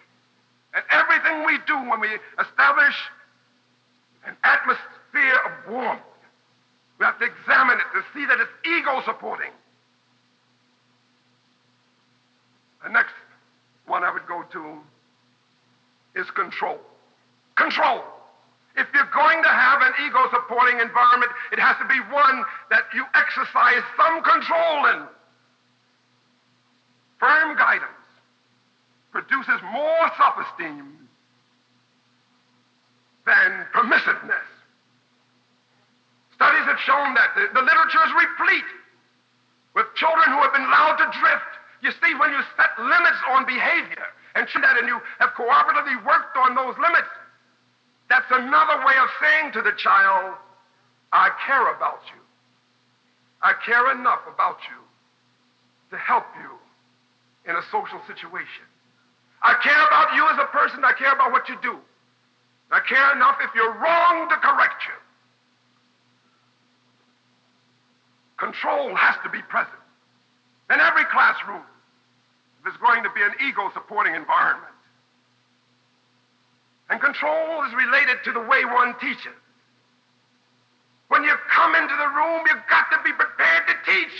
[0.75, 2.97] And everything we do when we establish
[4.27, 6.03] an atmosphere of warmth,
[6.99, 9.51] we have to examine it to see that it's ego supporting.
[12.83, 13.15] The next
[13.87, 14.79] one I would go to
[16.15, 16.79] is control.
[17.57, 18.03] Control.
[18.77, 22.83] If you're going to have an ego supporting environment, it has to be one that
[22.93, 25.07] you exercise some control in.
[27.21, 28.03] Firm guidance
[29.13, 31.07] produces more self esteem
[33.27, 34.49] than permissiveness.
[36.35, 38.71] Studies have shown that the, the literature is replete
[39.79, 41.53] with children who have been allowed to drift.
[41.81, 46.37] You see, when you set limits on behavior and that and you have cooperatively worked
[46.37, 47.09] on those limits,
[48.11, 50.35] that's another way of saying to the child,
[51.13, 52.21] I care about you.
[53.43, 54.81] I care enough about you
[55.91, 56.51] to help you
[57.49, 58.67] in a social situation.
[59.43, 60.83] I care about you as a person.
[60.85, 61.79] I care about what you do.
[62.73, 64.99] I care enough if you're wrong to correct you.
[68.39, 69.79] Control has to be present
[70.71, 71.63] in every classroom
[72.67, 74.73] it's going to be an ego supporting environment.
[76.91, 79.37] And control is related to the way one teaches.
[81.09, 84.17] When you come into the room, you've got to be prepared to teach.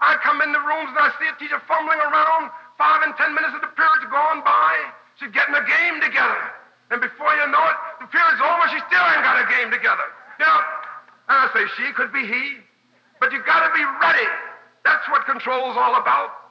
[0.00, 3.32] I come in the rooms and I see a teacher fumbling around, five and ten
[3.32, 4.72] minutes of the period's gone by.
[5.16, 6.42] She's getting a game together.
[6.90, 10.04] And before you know it, the period's over, she still ain't got a game together.
[10.42, 10.58] Know,
[11.30, 12.60] and I say she, could be he.
[13.22, 14.28] But you got to be ready.
[14.82, 16.41] That's what control's all about.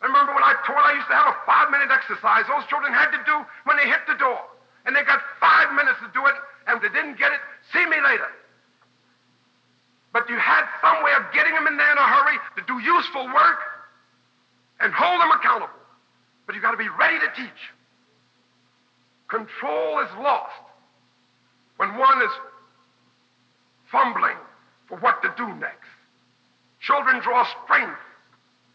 [0.00, 2.92] I remember when I taught, I used to have a five minute exercise those children
[2.92, 3.36] had to do
[3.68, 4.40] when they hit the door.
[4.88, 6.36] And they got five minutes to do it,
[6.66, 8.32] and if they didn't get it, see me later.
[10.12, 12.80] But you had some way of getting them in there in a hurry to do
[12.80, 13.60] useful work
[14.80, 15.76] and hold them accountable.
[16.46, 17.60] But you got to be ready to teach.
[19.28, 20.64] Control is lost
[21.76, 22.32] when one is
[23.92, 24.36] fumbling
[24.88, 25.92] for what to do next.
[26.80, 28.00] Children draw strength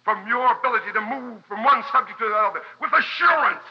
[0.05, 3.65] from your ability to move from one subject to the other with assurance.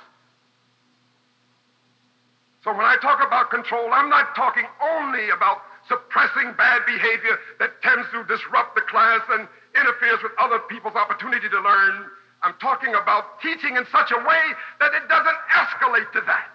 [2.67, 7.81] So when I talk about control, I'm not talking only about suppressing bad behavior that
[7.83, 9.47] tends to disrupt the class and
[9.79, 12.11] interferes with other people's opportunity to learn.
[12.43, 14.45] I'm talking about teaching in such a way
[14.81, 16.51] that it doesn't escalate to that.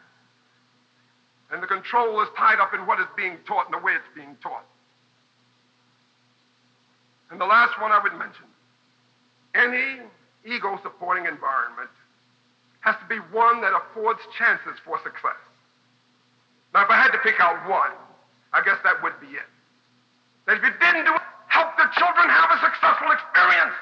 [1.52, 4.12] And the control is tied up in what is being taught and the way it's
[4.14, 4.66] being taught.
[7.32, 8.50] And the last one I would mention
[9.56, 10.02] any
[10.46, 11.90] ego supporting environment
[12.82, 15.40] has to be one that affords chances for success.
[16.74, 17.92] Now, if I had to pick out one,
[18.54, 19.50] I guess that would be it.
[20.46, 23.76] That if you didn't do it, help the children have a successful experience.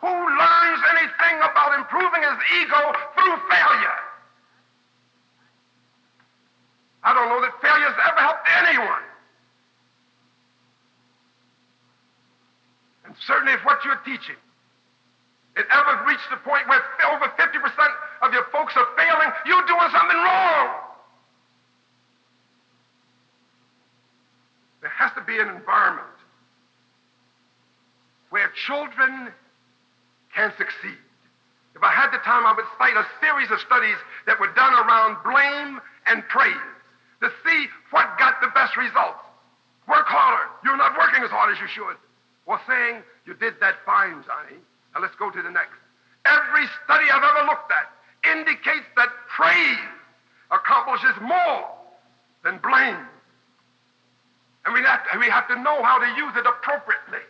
[0.00, 2.80] Who learns anything about improving his ego
[3.14, 4.00] through failure?
[7.04, 9.04] I don't know that failure has ever helped anyone.
[13.04, 14.40] And certainly if what you're teaching
[15.56, 16.82] it ever reached the point where
[17.14, 17.46] over 50%
[18.22, 20.84] of your folks are failing, you're doing something wrong.
[24.82, 26.08] There has to be an environment
[28.30, 29.32] where children
[30.34, 30.98] can succeed.
[31.74, 33.96] If I had the time, I would cite a series of studies
[34.26, 36.68] that were done around blame and praise
[37.22, 39.22] to see what got the best results.
[39.86, 40.50] Work harder.
[40.64, 41.96] You're not working as hard as you should.
[42.46, 44.58] Or saying, you did that fine, Johnny.
[44.94, 45.76] Now let's go to the next.
[46.24, 47.90] Every study I've ever looked at
[48.30, 49.84] indicates that praise
[50.50, 51.68] accomplishes more
[52.42, 52.96] than blame.
[54.64, 57.24] And we have, to, we have to know how to use it appropriately.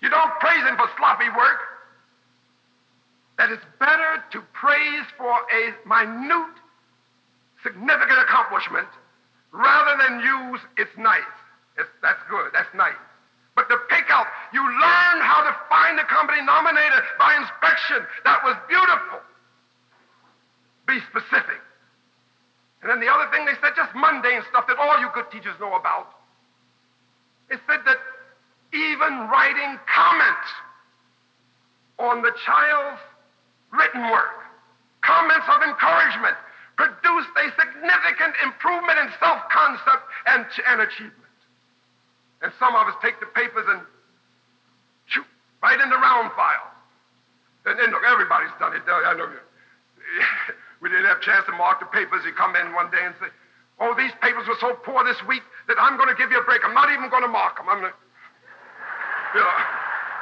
[0.00, 1.60] You don't praise him for sloppy work.
[3.38, 6.54] That it's better to praise for a minute,
[7.62, 8.88] significant accomplishment
[9.54, 11.22] rather than use it's nice.
[11.78, 12.92] It's, that's good, that's nice.
[14.54, 18.06] You learn how to find the common denominator by inspection.
[18.22, 19.18] That was beautiful.
[20.86, 21.58] Be specific.
[22.78, 25.58] And then the other thing they said, just mundane stuff that all you good teachers
[25.58, 26.06] know about.
[27.50, 27.98] They said that
[28.70, 30.50] even writing comments
[31.98, 33.02] on the child's
[33.74, 34.38] written work,
[35.02, 36.38] comments of encouragement,
[36.78, 41.34] produced a significant improvement in self-concept and, and achievement.
[42.42, 43.82] And some of us take the papers and
[45.64, 46.68] right in the round file.
[47.64, 48.84] And, look, everybody's done it.
[48.84, 49.40] I know you.
[50.82, 52.28] We didn't have a chance to mark the papers.
[52.28, 53.32] You come in one day and say,
[53.80, 56.44] Oh, these papers were so poor this week that I'm going to give you a
[56.44, 56.60] break.
[56.60, 57.72] I'm not even going to mark them.
[57.72, 57.96] I'm going to,
[59.32, 59.54] you know,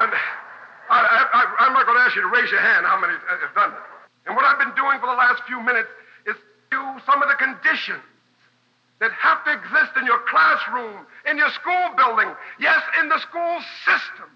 [0.07, 0.11] and
[0.86, 3.74] I, am not going to ask you to raise your hand how many have done
[3.74, 3.86] that.
[4.30, 5.90] And what I've been doing for the last few minutes
[6.30, 6.38] is
[6.70, 6.78] do
[7.11, 8.07] some of the conditions
[9.03, 12.30] that have to exist in your classroom, in your school building,
[12.62, 14.30] yes, in the school system,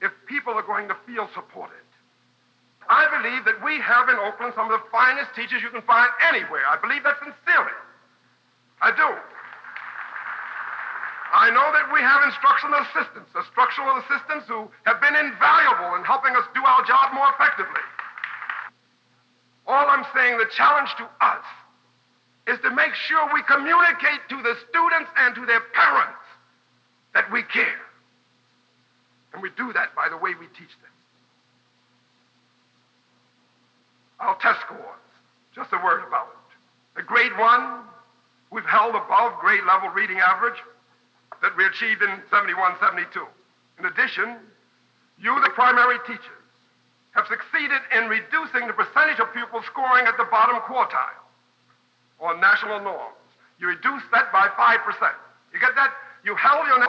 [0.00, 1.84] if people are going to feel supported.
[2.88, 6.10] I believe that we have in Oakland some of the finest teachers you can find
[6.28, 6.62] anywhere.
[6.68, 7.76] I believe that sincerely.
[8.82, 9.08] I do.
[11.34, 16.36] I know that we have instructional assistants, instructional assistants who have been invaluable in helping
[16.36, 17.82] us do our job more effectively.
[19.66, 21.46] All I'm saying, the challenge to us
[22.46, 26.22] is to make sure we communicate to the students and to their parents
[27.14, 27.83] that we care.
[29.34, 30.94] And we do that by the way we teach them.
[34.24, 35.04] our test scores.
[35.54, 36.50] Just a word about it.
[36.96, 37.84] The grade one,
[38.50, 40.58] we've held above grade level reading average
[41.42, 43.06] that we achieved in 71, 72.
[43.78, 44.40] In addition,
[45.20, 46.42] you, the primary teachers,
[47.12, 51.22] have succeeded in reducing the percentage of pupils scoring at the bottom quartile
[52.18, 53.22] or national norms.
[53.60, 54.82] You reduced that by 5%.
[55.52, 55.94] You get that?
[56.24, 56.82] You held your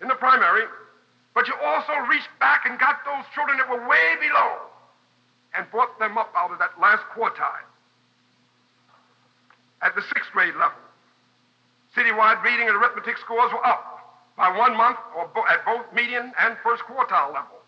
[0.00, 0.64] in the primary,
[1.34, 4.70] but you also reached back and got those children that were way below
[5.54, 7.66] and brought them up out of that last quartile.
[9.82, 10.78] At the sixth grade level,
[11.96, 16.32] citywide reading and arithmetic scores were up by one month or bo- at both median
[16.38, 17.64] and first quartile levels.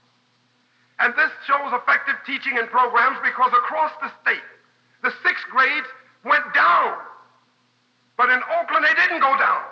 [0.99, 4.45] And this shows effective teaching and programs because across the state,
[5.03, 5.89] the sixth grades
[6.25, 6.99] went down.
[8.17, 9.63] But in Oakland, they didn't go down.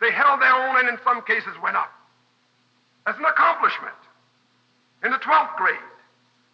[0.00, 1.92] They held their own and in some cases went up.
[3.06, 3.98] That's an accomplishment.
[5.02, 5.88] In the 12th grade,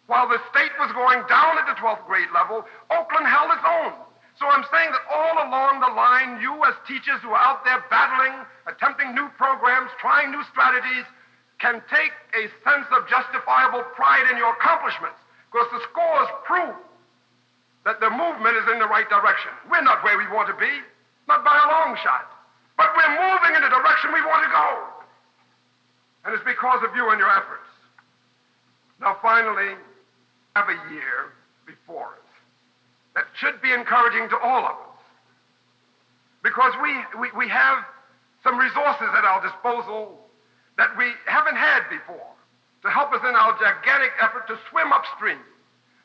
[0.09, 3.93] while the state was going down at the 12th grade level, Oakland held its own.
[4.41, 7.83] So I'm saying that all along the line, you as teachers who are out there
[7.93, 11.05] battling, attempting new programs, trying new strategies,
[11.59, 15.19] can take a sense of justifiable pride in your accomplishments
[15.51, 16.79] because the scores prove
[17.83, 19.51] that the movement is in the right direction.
[19.69, 20.71] We're not where we want to be,
[21.27, 22.31] not by a long shot,
[22.79, 24.98] but we're moving in the direction we want to go.
[26.29, 27.65] And it's because of you and your efforts.
[29.01, 31.33] Now, finally, we have a year
[31.65, 32.29] before us
[33.15, 35.01] that should be encouraging to all of us.
[36.45, 37.81] Because we, we, we have
[38.45, 40.21] some resources at our disposal
[40.77, 42.29] that we haven't had before
[42.85, 45.41] to help us in our gigantic effort to swim upstream,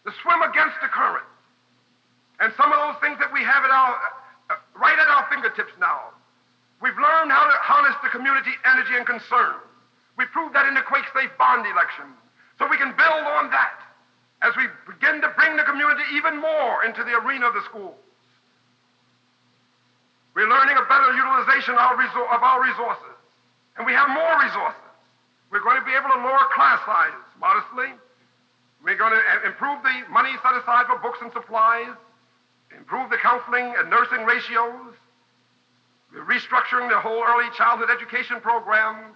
[0.09, 1.29] to swim against the current.
[2.41, 3.93] And some of those things that we have at our,
[4.49, 6.17] uh, right at our fingertips now,
[6.81, 9.61] we've learned how to harness the community energy and concern.
[10.17, 12.07] We proved that in the Quake Safe bond election.
[12.59, 13.83] So we can build on that
[14.43, 17.99] as we begin to bring the community even more into the arena of the schools.
[20.35, 23.15] We're learning a better utilization of our, of our resources,
[23.79, 24.83] and we have more resources.
[25.51, 27.95] We're going to be able to lower class sizes modestly.
[28.83, 31.95] We're going to uh, improve the money set aside for books and supplies,
[32.77, 34.99] improve the counseling and nursing ratios.
[36.13, 39.15] We're restructuring the whole early childhood education program.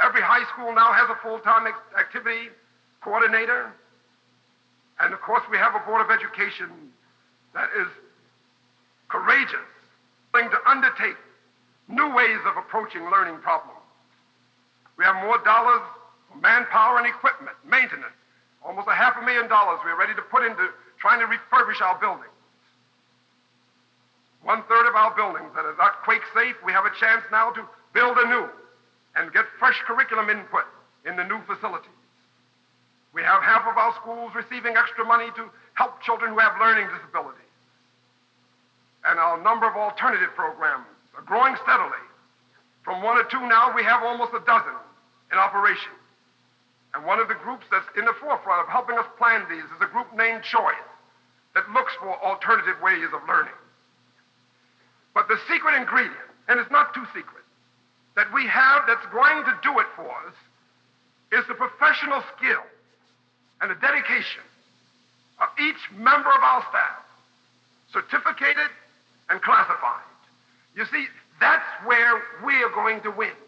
[0.00, 1.66] Every high school now has a full-time
[1.98, 2.50] activity
[3.00, 3.72] coordinator.
[5.00, 6.70] And of course, we have a Board of Education
[7.54, 7.88] that is
[9.08, 9.66] courageous,
[10.32, 11.16] willing to undertake
[11.88, 13.82] new ways of approaching learning problems.
[14.96, 15.82] We have more dollars
[16.30, 18.14] for manpower and equipment, maintenance,
[18.62, 20.68] almost a half a million dollars we're ready to put into
[21.00, 22.34] trying to refurbish our buildings.
[24.42, 27.50] One third of our buildings that are not quake safe, we have a chance now
[27.50, 27.62] to
[27.94, 28.46] build anew
[29.18, 30.64] and get fresh curriculum input
[31.04, 31.90] in the new facilities.
[33.12, 36.86] We have half of our schools receiving extra money to help children who have learning
[36.94, 37.42] disabilities.
[39.04, 42.04] And our number of alternative programs are growing steadily.
[42.84, 44.76] From one or two now, we have almost a dozen
[45.32, 45.92] in operation.
[46.94, 49.80] And one of the groups that's in the forefront of helping us plan these is
[49.82, 50.88] a group named Choice
[51.54, 53.58] that looks for alternative ways of learning.
[55.14, 57.37] But the secret ingredient, and it's not too secret,
[58.18, 60.34] that we have that's going to do it for us
[61.30, 62.66] is the professional skill
[63.62, 64.42] and the dedication
[65.38, 66.98] of each member of our staff,
[67.94, 68.74] certificated
[69.30, 70.02] and classified.
[70.74, 71.06] You see,
[71.38, 73.38] that's where we are going to win.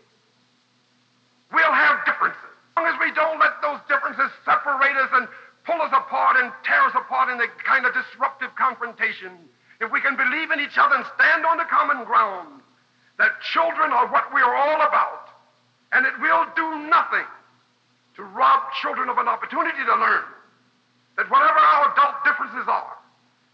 [1.51, 2.39] We'll have differences.
[2.79, 5.27] As long as we don't let those differences separate us and
[5.67, 9.35] pull us apart and tear us apart in the kind of disruptive confrontation,
[9.83, 12.60] if we can believe in each other and stand on the common ground
[13.21, 15.29] that children are what we are all about,
[15.93, 17.29] and it will do nothing
[18.17, 20.25] to rob children of an opportunity to learn,
[21.21, 22.97] that whatever our adult differences are,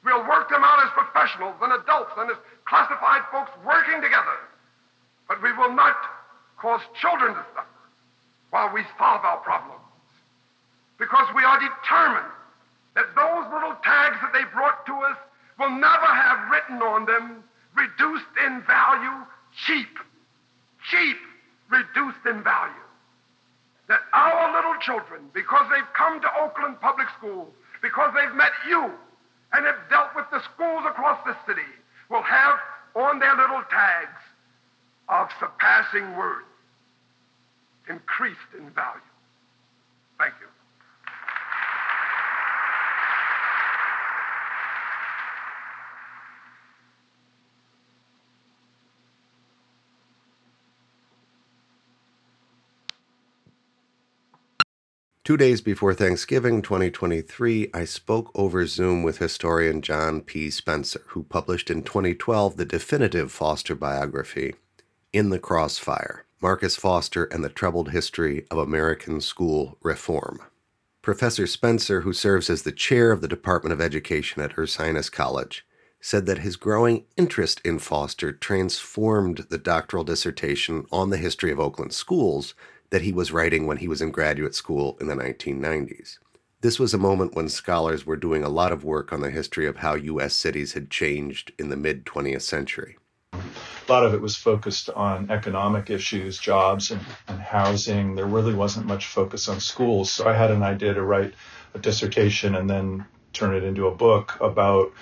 [0.07, 4.39] we'll work them out as professionals and adults and as classified folks working together.
[5.27, 5.99] But we will not
[6.63, 7.83] cause children to suffer
[8.55, 9.83] while we solve our problems.
[10.97, 12.31] Because we are determined
[12.95, 15.19] that those little tags that they brought to us
[15.59, 17.43] will never have written on them
[17.75, 19.27] reduced in value,
[19.65, 19.99] cheap,
[20.91, 21.17] cheap,
[21.71, 22.85] reduced in value.
[23.89, 27.49] That our little children, because they've come to Oakland Public School,
[27.81, 28.91] because they've met you
[29.53, 31.71] and have dealt with the schools across the city,
[32.11, 32.59] will have
[32.95, 34.23] on their little tags
[35.09, 36.45] of surpassing worth
[37.89, 39.01] increased in value.
[40.19, 40.56] Thank you.
[55.27, 60.51] Two days before Thanksgiving 2023, I spoke over Zoom with historian John P.
[60.51, 64.55] Spencer, who published in 2012 the definitive Foster biography,
[65.13, 70.39] In the Crossfire Marcus Foster and the Troubled History of American School Reform.
[71.03, 75.67] Professor Spencer, who serves as the chair of the Department of Education at Ursinus College,
[76.01, 81.59] said that his growing interest in Foster transformed the doctoral dissertation on the history of
[81.59, 82.55] Oakland schools
[82.91, 86.19] that he was writing when he was in graduate school in the 1990s.
[86.63, 89.67] This was a moment when scholars were doing a lot of work on the history
[89.67, 90.35] of how U.S.
[90.35, 92.97] cities had changed in the mid 20th century.
[93.33, 98.15] A lot of it was focused on economic issues, jobs, and, and housing.
[98.15, 100.11] There really wasn't much focus on schools.
[100.11, 101.35] So I had an idea to write
[101.75, 104.93] a dissertation and then turn it into a book about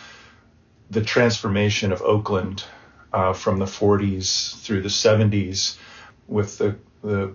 [0.91, 2.65] the transformation of Oakland
[3.13, 5.79] uh, from the 40s through the 70s
[6.27, 7.35] with the, the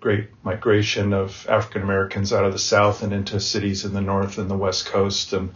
[0.00, 4.38] great migration of African Americans out of the South and into cities in the North
[4.38, 5.52] and the West Coast, and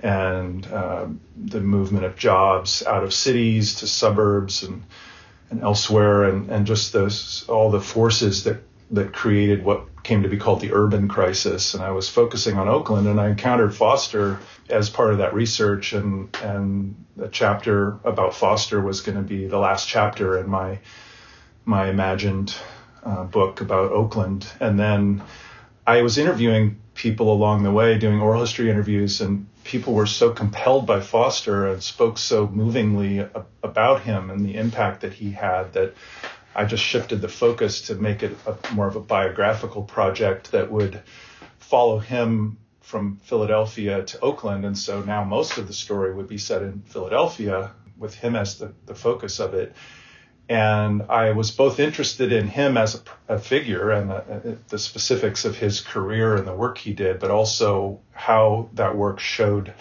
[0.00, 4.84] and uh, the movement of jobs out of cities to suburbs and
[5.50, 10.28] and elsewhere, and and just those all the forces that that created what came to
[10.28, 11.74] be called the urban crisis.
[11.74, 14.38] And I was focusing on Oakland, and I encountered Foster
[14.70, 19.46] as part of that research, and and the chapter about Foster was going to be
[19.46, 20.78] the last chapter in my
[21.64, 22.54] my imagined
[23.04, 24.46] uh, book about Oakland.
[24.60, 25.22] And then
[25.86, 30.30] I was interviewing people along the way, doing oral history interviews, and people were so
[30.30, 35.30] compelled by Foster and spoke so movingly a- about him and the impact that he
[35.30, 35.94] had that
[36.54, 40.70] I just shifted the focus to make it a, more of a biographical project that
[40.70, 41.00] would
[41.58, 44.64] follow him from Philadelphia to Oakland.
[44.64, 48.58] And so now most of the story would be set in Philadelphia with him as
[48.58, 49.74] the, the focus of it
[50.48, 52.94] and I was both interested in him as
[53.28, 57.18] a, a figure and the, the, specifics of his career and the work he did,
[57.18, 59.74] but also how that work showed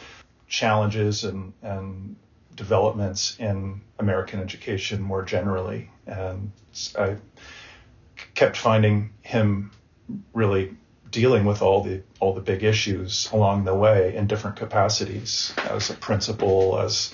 [0.50, 2.18] challenges and, and
[2.56, 5.90] developments in American education more generally.
[6.06, 6.52] And
[6.98, 7.16] I
[8.36, 9.72] kept finding him
[10.34, 10.76] really
[11.10, 15.90] dealing with all the all the big issues along the way in different capacities as
[15.90, 17.14] a principal, as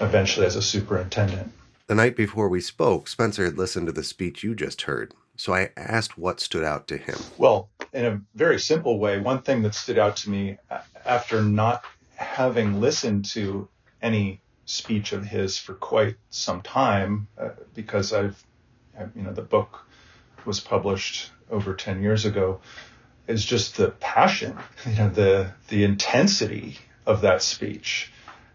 [0.00, 1.52] eventually as a superintendent.
[1.88, 5.54] The night before we spoke, Spencer had listened to the speech you just heard, so
[5.54, 7.16] I asked what stood out to him.
[7.38, 10.58] Well, in a very simple way, one thing that stood out to me
[11.04, 11.84] after not
[12.16, 13.68] having listened to
[14.02, 18.42] any speech of his for quite some time, uh, because I've,
[19.14, 19.86] you know, the book
[20.44, 22.60] was published over 10 years ago,
[23.28, 24.58] is just the passion,
[24.88, 28.10] you know, the, the intensity of that speech.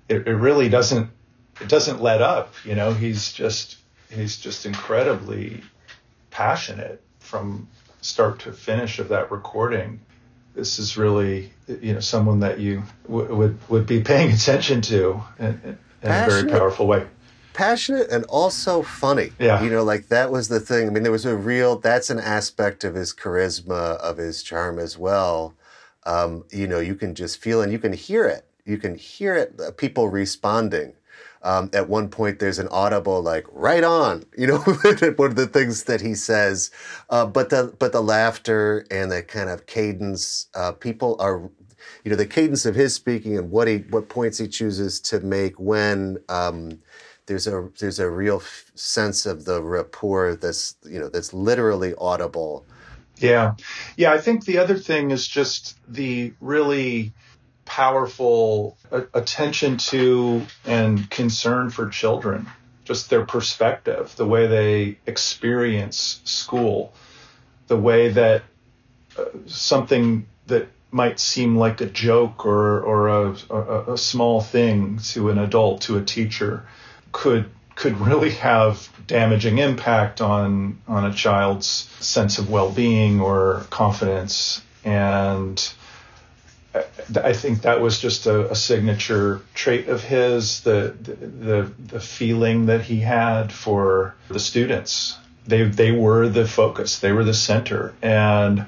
[0.10, 1.12] It, it really doesn't
[1.60, 2.54] it doesn't let up.
[2.64, 3.78] You know, he's just
[4.10, 5.62] he's just incredibly
[6.30, 7.68] passionate from
[8.02, 10.00] start to finish of that recording.
[10.56, 15.22] This is really you know someone that you w- would would be paying attention to
[15.40, 17.06] in, in a very powerful way.
[17.54, 19.32] passionate and also funny.
[19.40, 19.62] Yeah.
[19.64, 20.88] You know, like that was the thing.
[20.88, 24.80] I mean, there was a real, that's an aspect of his charisma, of his charm
[24.80, 25.54] as well.
[26.06, 28.46] Um, you know, you can just feel and you can hear it.
[28.66, 30.94] You can hear it, uh, people responding.
[31.44, 34.58] Um, at one point, there's an audible like "right on," you know,
[35.18, 36.72] one of the things that he says.
[37.10, 41.50] Uh, but the but the laughter and the kind of cadence, uh, people are
[42.04, 45.20] you know the cadence of his speaking and what he what points he chooses to
[45.22, 46.80] make when um,
[47.28, 51.94] there's a there's a real f- sense of the rapport that's you know that's literally
[52.00, 52.68] audible.
[53.18, 53.56] Yeah,
[53.98, 54.14] yeah.
[54.14, 57.14] I think the other thing is just the really
[57.66, 58.78] powerful
[59.14, 62.48] attention to and concern for children,
[62.84, 66.94] just their perspective, the way they experience school,
[67.68, 68.44] the way that
[69.18, 74.98] uh, something that might seem like a joke or, or a, a, a small thing
[74.98, 76.68] to an adult, to a teacher,
[77.12, 84.62] could could really have damaging impact on on a child's sense of well-being or confidence.
[84.84, 85.74] And
[86.74, 92.68] I think that was just a, a signature trait of his the, the the feeling
[92.68, 95.18] that he had for the students.
[95.46, 97.00] They they were the focus.
[97.00, 97.94] They were the center.
[98.02, 98.66] And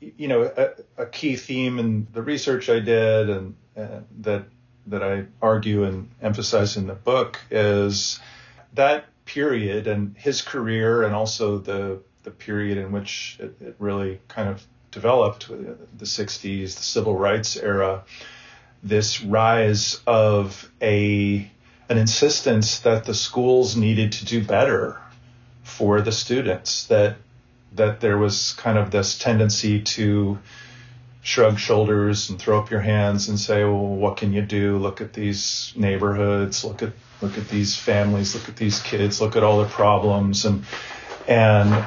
[0.00, 4.44] you know a, a key theme in the research I did and, and that
[4.86, 8.20] that I argue and emphasize in the book is
[8.74, 14.20] that period and his career and also the the period in which it, it really
[14.28, 15.56] kind of developed uh,
[15.98, 18.04] the 60s the civil rights era
[18.82, 21.50] this rise of a
[21.88, 24.98] an insistence that the schools needed to do better
[25.62, 27.16] for the students that
[27.74, 30.38] that there was kind of this tendency to
[31.22, 34.78] shrug shoulders and throw up your hands and say, "Well, what can you do?
[34.78, 36.64] Look at these neighborhoods.
[36.64, 38.34] Look at look at these families.
[38.34, 39.20] Look at these kids.
[39.20, 40.64] Look at all the problems." And
[41.26, 41.86] and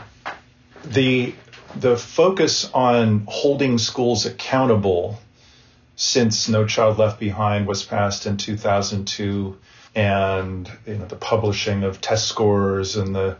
[0.83, 1.35] the
[1.75, 5.19] the focus on holding schools accountable
[5.95, 9.57] since No Child Left Behind was passed in 2002,
[9.93, 13.37] and you know the publishing of test scores and the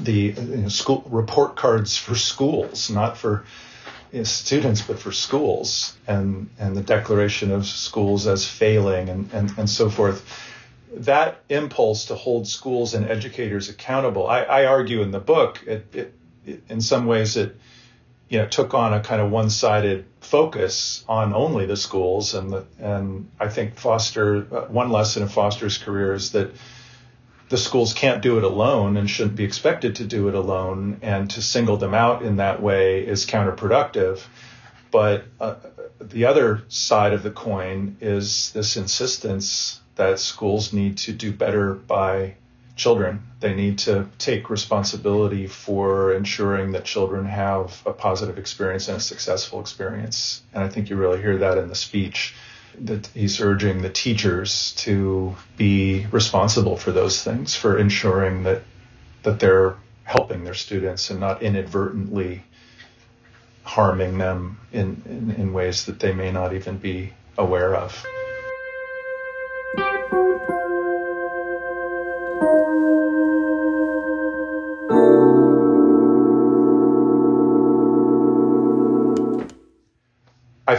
[0.00, 3.44] the you know, school report cards for schools, not for
[4.22, 9.70] students, but for schools, and and the declaration of schools as failing, and and, and
[9.70, 10.44] so forth.
[10.90, 15.86] That impulse to hold schools and educators accountable, I, I argue in the book, it,
[15.94, 16.14] it,
[16.68, 17.56] in some ways it
[18.28, 22.66] you know took on a kind of one-sided focus on only the schools, and the,
[22.78, 26.50] and I think Foster uh, one lesson of Foster's career is that
[27.48, 31.30] the schools can't do it alone and shouldn't be expected to do it alone, and
[31.30, 34.22] to single them out in that way is counterproductive.
[34.90, 35.56] But uh,
[36.00, 41.74] the other side of the coin is this insistence that schools need to do better
[41.74, 42.36] by
[42.78, 43.22] children.
[43.40, 49.00] They need to take responsibility for ensuring that children have a positive experience and a
[49.00, 50.42] successful experience.
[50.54, 52.34] And I think you really hear that in the speech
[52.80, 58.62] that he's urging the teachers to be responsible for those things, for ensuring that
[59.24, 59.74] that they're
[60.04, 62.42] helping their students and not inadvertently
[63.64, 68.06] harming them in, in, in ways that they may not even be aware of.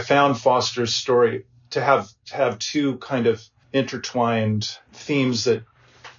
[0.00, 3.42] Found Foster's story to have to have two kind of
[3.72, 5.62] intertwined themes that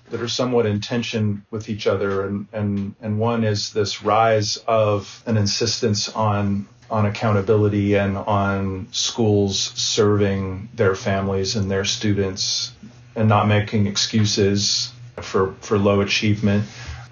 [0.10, 2.26] that are somewhat in tension with each other.
[2.26, 8.88] And and and one is this rise of an insistence on on accountability and on
[8.92, 12.74] schools serving their families and their students
[13.16, 16.66] and not making excuses for for low achievement.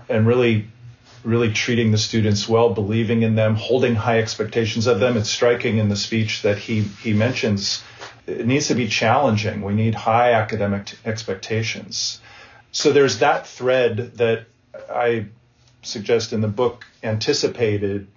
[0.10, 0.68] And really
[1.24, 5.78] really treating the students well believing in them holding high expectations of them it's striking
[5.78, 7.84] in the speech that he he mentions
[8.30, 9.62] it needs to be challenging.
[9.62, 12.22] We need high academic t- expectations.
[12.72, 14.46] So there's that thread that
[14.90, 15.26] I
[15.82, 18.08] suggest in the book anticipated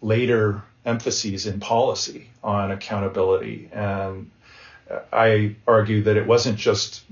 [0.00, 3.68] later emphases in policy on accountability.
[3.72, 4.30] And
[5.12, 7.02] I argue that it wasn't just,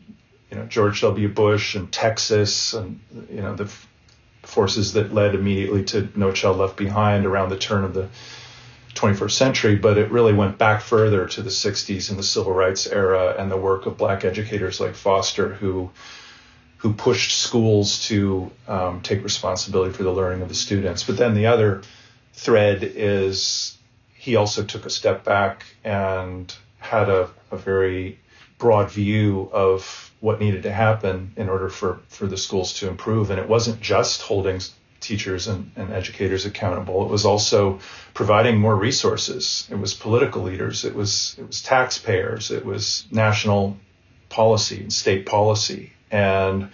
[0.50, 1.28] you know, George W.
[1.28, 3.72] Bush and Texas and, you know, the
[4.42, 8.08] forces that led immediately to No Child Left Behind around the turn of the
[8.94, 12.86] 21st century, but it really went back further to the 60s and the civil rights
[12.86, 15.90] era and the work of black educators like Foster, who
[16.78, 21.02] who pushed schools to um, take responsibility for the learning of the students.
[21.02, 21.82] But then the other
[22.32, 23.76] thread is
[24.14, 28.18] he also took a step back and had a, a very
[28.56, 33.30] broad view of what needed to happen in order for, for the schools to improve.
[33.30, 34.60] And it wasn't just holding
[35.00, 37.04] teachers and, and educators accountable.
[37.04, 37.80] It was also
[38.12, 39.66] providing more resources.
[39.70, 40.84] It was political leaders.
[40.84, 42.50] It was it was taxpayers.
[42.50, 43.78] It was national
[44.28, 45.92] policy and state policy.
[46.10, 46.70] And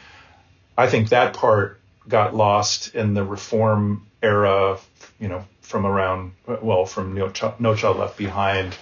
[0.76, 4.78] I think that part got lost in the reform era,
[5.18, 8.76] you know, from around, well, from No Child, Left Behind,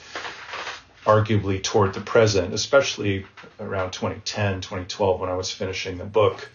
[1.05, 3.27] arguably toward the present, especially
[3.61, 6.49] around 2010, 2012, when I was finishing the book.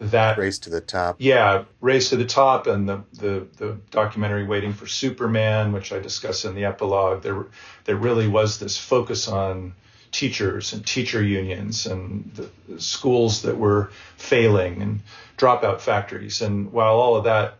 [0.00, 1.16] That race to the top.
[1.18, 6.00] Yeah, race to the top, and the, the the documentary Waiting for Superman, which I
[6.00, 7.22] discuss in the epilogue.
[7.22, 7.46] There
[7.84, 9.74] there really was this focus on
[10.10, 15.00] teachers and teacher unions and the schools that were failing and
[15.36, 16.40] dropout factories.
[16.40, 17.58] And while all of that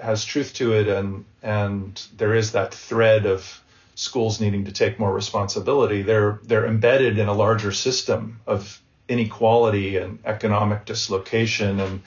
[0.00, 3.61] has truth to it and and there is that thread of
[3.94, 9.96] schools needing to take more responsibility, they're they're embedded in a larger system of inequality
[9.96, 11.80] and economic dislocation.
[11.80, 12.02] And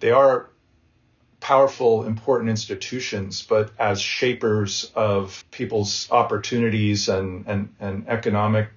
[0.00, 0.48] they are
[1.40, 8.70] powerful, important institutions, but as shapers of people's opportunities and, and, and economic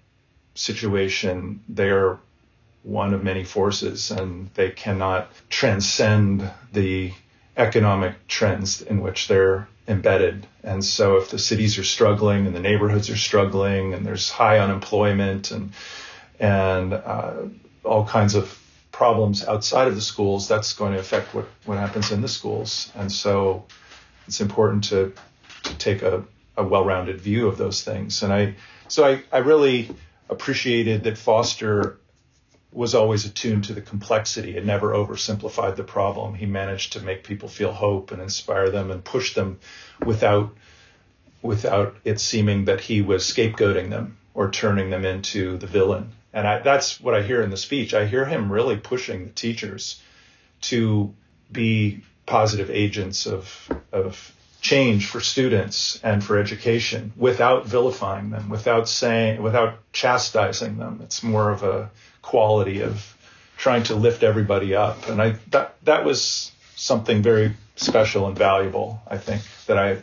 [0.54, 2.20] situation, they're
[2.84, 7.14] one of many forces and they cannot transcend the
[7.56, 10.46] economic trends in which they're embedded.
[10.64, 14.60] And so if the cities are struggling and the neighborhoods are struggling and there's high
[14.60, 15.72] unemployment and
[16.40, 17.34] and uh,
[17.84, 18.60] all kinds of
[18.92, 22.92] problems outside of the schools, that's going to affect what, what happens in the schools.
[22.96, 23.66] And so
[24.28, 25.14] it's important to,
[25.64, 26.24] to take a,
[26.56, 28.24] a well-rounded view of those things.
[28.24, 28.56] And I
[28.88, 29.90] so I, I really
[30.30, 32.00] appreciated that Foster
[32.72, 36.36] was always attuned to the complexity and never oversimplified the problem.
[36.36, 39.60] He managed to make people feel hope and inspire them and push them
[40.06, 40.56] without
[41.42, 46.12] without it seeming that he was scapegoating them or turning them into the villain.
[46.34, 47.94] And I, that's what I hear in the speech.
[47.94, 50.02] I hear him really pushing the teachers
[50.62, 51.14] to
[51.52, 54.32] be positive agents of of
[54.68, 61.00] change for students and for education without vilifying them, without saying, without chastising them.
[61.02, 61.90] It's more of a
[62.22, 63.16] quality of
[63.56, 65.08] trying to lift everybody up.
[65.08, 70.02] And I, that, that was something very special and valuable, I think, that I,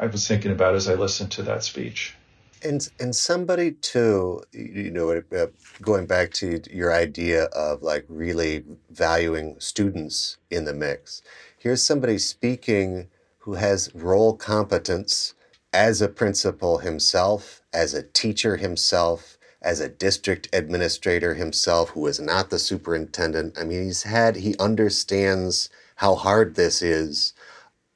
[0.00, 2.14] I was thinking about as I listened to that speech.
[2.62, 5.46] And and somebody too, you know, uh,
[5.82, 11.20] going back to your idea of like really valuing students in the mix.
[11.58, 13.08] Here's somebody speaking
[13.46, 15.32] who has role competence
[15.72, 22.18] as a principal himself, as a teacher himself, as a district administrator himself, who is
[22.18, 23.56] not the superintendent.
[23.56, 27.34] I mean, he's had, he understands how hard this is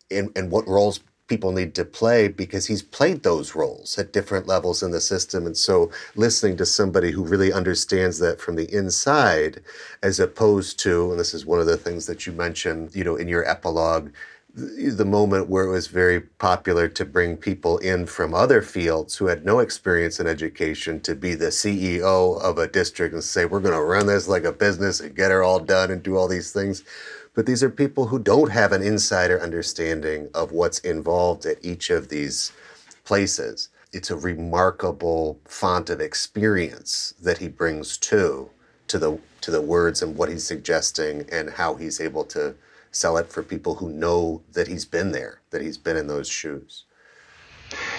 [0.08, 4.46] and, and what roles people need to play because he's played those roles at different
[4.46, 5.46] levels in the system.
[5.46, 9.62] And so listening to somebody who really understands that from the inside,
[10.00, 13.16] as opposed to, and this is one of the things that you mentioned, you know,
[13.16, 14.12] in your epilogue,
[14.54, 19.26] the moment where it was very popular to bring people in from other fields who
[19.26, 23.60] had no experience in education to be the CEO of a district and say, we're
[23.60, 26.26] going to run this like a business and get it all done and do all
[26.26, 26.82] these things.
[27.34, 31.90] But these are people who don't have an insider understanding of what's involved at each
[31.90, 32.52] of these
[33.04, 33.68] places.
[33.92, 38.50] It's a remarkable font of experience that he brings to
[38.88, 42.54] to the to the words and what he's suggesting and how he's able to
[42.90, 46.28] sell it for people who know that he's been there, that he's been in those
[46.28, 46.84] shoes.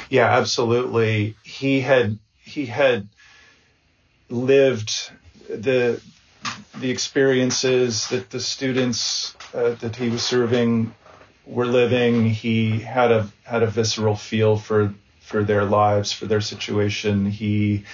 [0.09, 1.35] Yeah, absolutely.
[1.43, 3.07] He had he had
[4.29, 5.11] lived
[5.47, 6.01] the
[6.79, 10.93] the experiences that the students uh, that he was serving
[11.45, 12.29] were living.
[12.29, 17.25] He had a had a visceral feel for for their lives, for their situation.
[17.25, 17.85] He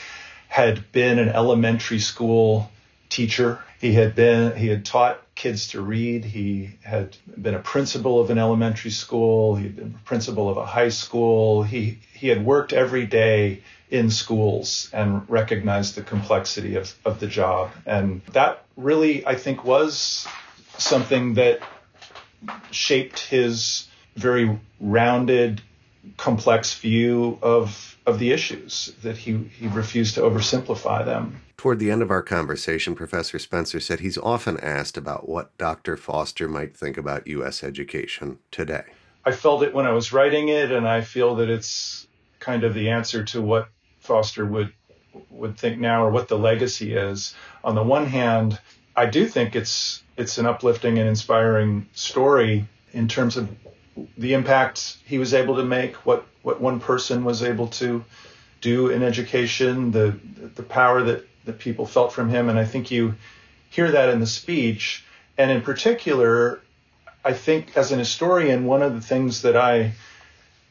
[0.47, 2.71] had been an elementary school
[3.09, 3.59] teacher.
[3.79, 6.25] He had been he had taught kids to read.
[6.25, 9.55] He had been a principal of an elementary school.
[9.55, 11.63] He had been a principal of a high school.
[11.63, 17.27] He he had worked every day in schools and recognized the complexity of, of the
[17.27, 17.71] job.
[17.85, 20.27] And that really, I think, was
[20.77, 21.61] something that
[22.71, 25.61] shaped his very rounded,
[26.17, 31.41] complex view of of the issues that he, he refused to oversimplify them.
[31.57, 35.97] Toward the end of our conversation, Professor Spencer said he's often asked about what Dr.
[35.97, 37.63] Foster might think about U.S.
[37.63, 38.85] education today.
[39.25, 42.07] I felt it when I was writing it, and I feel that it's
[42.39, 43.67] kind of the answer to what
[43.99, 44.71] Foster would
[45.31, 47.33] would think now, or what the legacy is.
[47.63, 48.59] On the one hand,
[48.95, 53.49] I do think it's it's an uplifting and inspiring story in terms of
[54.17, 58.03] the impact he was able to make, what what one person was able to
[58.61, 60.17] do in education, the
[60.55, 62.49] the power that that people felt from him.
[62.49, 63.15] And I think you
[63.69, 65.03] hear that in the speech.
[65.37, 66.61] And in particular,
[67.23, 69.93] I think as an historian, one of the things that I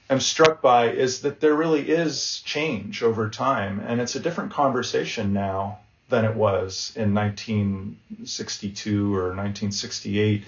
[0.08, 3.80] am struck by is that there really is change over time.
[3.80, 10.44] And it's a different conversation now than it was in 1962 or 1968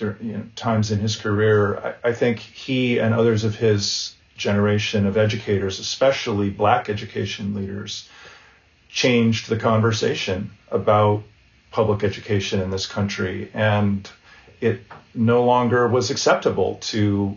[0.00, 1.78] you know, times in his career.
[1.78, 8.08] I, I, think he and others of his generation of educators, especially black education leaders,
[8.88, 11.22] changed the conversation about
[11.70, 13.50] public education in this country.
[13.54, 14.08] And
[14.60, 14.80] it
[15.14, 17.36] no longer was acceptable to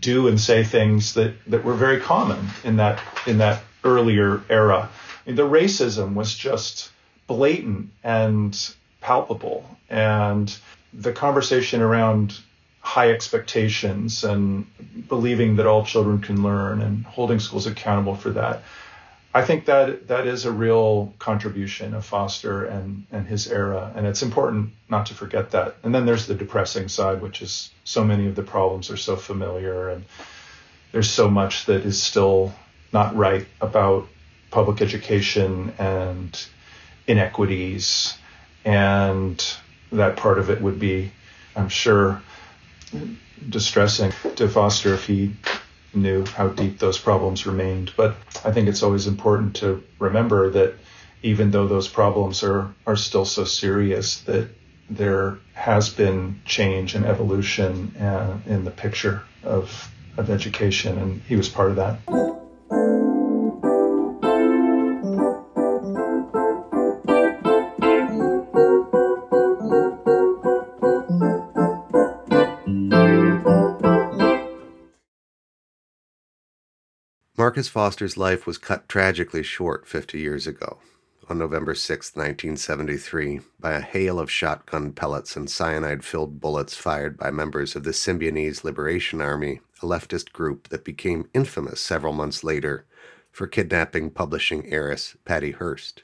[0.00, 4.88] do and say things that, that were very common in that in that earlier era.
[5.24, 6.90] I mean, the racism was just
[7.26, 9.64] blatant and palpable.
[9.88, 10.54] And
[10.96, 12.38] the conversation around
[12.80, 14.66] high expectations and
[15.08, 18.62] believing that all children can learn and holding schools accountable for that.
[19.34, 24.06] I think that that is a real contribution of Foster and, and his era, and
[24.06, 25.76] it's important not to forget that.
[25.82, 29.14] And then there's the depressing side, which is so many of the problems are so
[29.14, 30.04] familiar, and
[30.92, 32.54] there's so much that is still
[32.94, 34.08] not right about
[34.50, 36.46] public education and
[37.06, 38.16] inequities,
[38.64, 39.44] and
[39.96, 41.10] that part of it would be,
[41.54, 42.22] I'm sure,
[43.48, 45.34] distressing to Foster if he
[45.94, 47.92] knew how deep those problems remained.
[47.96, 50.74] But I think it's always important to remember that
[51.22, 54.48] even though those problems are, are still so serious, that
[54.88, 61.36] there has been change and evolution uh, in the picture of, of education, and he
[61.36, 62.35] was part of that.
[77.46, 80.80] Marcus Foster's life was cut tragically short 50 years ago,
[81.28, 87.16] on November 6, 1973, by a hail of shotgun pellets and cyanide filled bullets fired
[87.16, 92.42] by members of the Symbionese Liberation Army, a leftist group that became infamous several months
[92.42, 92.84] later
[93.30, 96.02] for kidnapping publishing heiress Patty Hearst.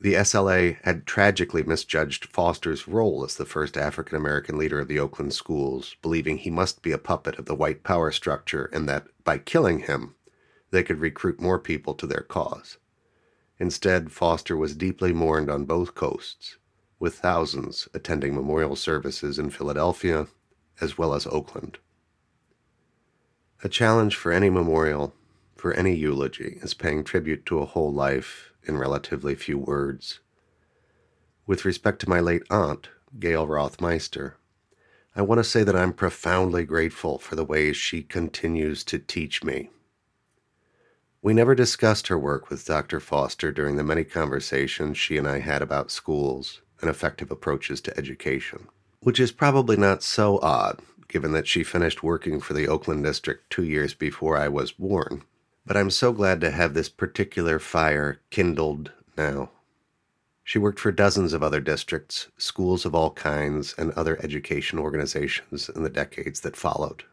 [0.00, 4.98] The SLA had tragically misjudged Foster's role as the first African American leader of the
[4.98, 9.08] Oakland schools, believing he must be a puppet of the white power structure and that
[9.24, 10.14] by killing him,
[10.70, 12.78] they could recruit more people to their cause.
[13.58, 16.56] Instead, Foster was deeply mourned on both coasts,
[16.98, 20.26] with thousands attending memorial services in Philadelphia
[20.80, 21.78] as well as Oakland.
[23.62, 25.14] A challenge for any memorial,
[25.56, 30.20] for any eulogy, is paying tribute to a whole life in relatively few words.
[31.46, 34.36] With respect to my late aunt, Gail Roth Meister,
[35.14, 39.42] I want to say that I'm profoundly grateful for the ways she continues to teach
[39.42, 39.70] me
[41.22, 43.00] we never discussed her work with Dr.
[43.00, 47.98] Foster during the many conversations she and I had about schools and effective approaches to
[47.98, 48.68] education,
[49.00, 53.50] which is probably not so odd given that she finished working for the Oakland District
[53.50, 55.24] two years before I was born.
[55.66, 59.50] But I'm so glad to have this particular fire kindled now.
[60.44, 65.68] She worked for dozens of other districts, schools of all kinds, and other education organizations
[65.68, 67.04] in the decades that followed.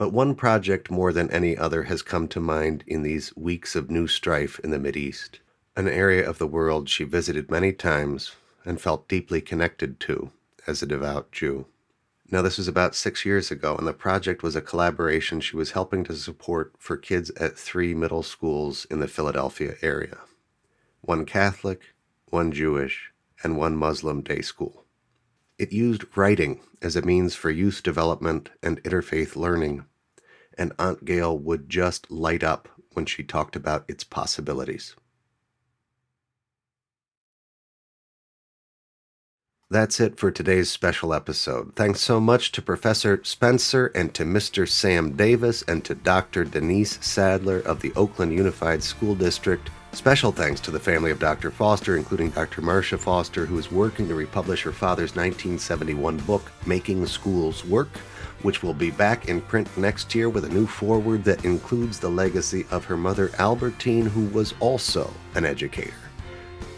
[0.00, 3.90] But one project more than any other has come to mind in these weeks of
[3.90, 5.40] new strife in the Mideast,
[5.76, 8.34] an area of the world she visited many times
[8.64, 10.30] and felt deeply connected to
[10.66, 11.66] as a devout Jew.
[12.30, 15.72] Now, this was about six years ago, and the project was a collaboration she was
[15.72, 20.16] helping to support for kids at three middle schools in the Philadelphia area
[21.02, 21.92] one Catholic,
[22.30, 23.12] one Jewish,
[23.44, 24.86] and one Muslim day school.
[25.58, 29.84] It used writing as a means for youth development and interfaith learning
[30.58, 34.94] and Aunt Gail would just light up when she talked about its possibilities.
[39.72, 41.76] That's it for today's special episode.
[41.76, 44.68] Thanks so much to Professor Spencer and to Mr.
[44.68, 46.42] Sam Davis and to Dr.
[46.42, 49.70] Denise Sadler of the Oakland Unified School District.
[49.92, 51.52] Special thanks to the family of Dr.
[51.52, 52.62] Foster, including Dr.
[52.62, 57.90] Marcia Foster, who is working to republish her father's 1971 book, Making Schools Work
[58.42, 62.08] which will be back in print next year with a new foreword that includes the
[62.08, 65.94] legacy of her mother Albertine, who was also an educator.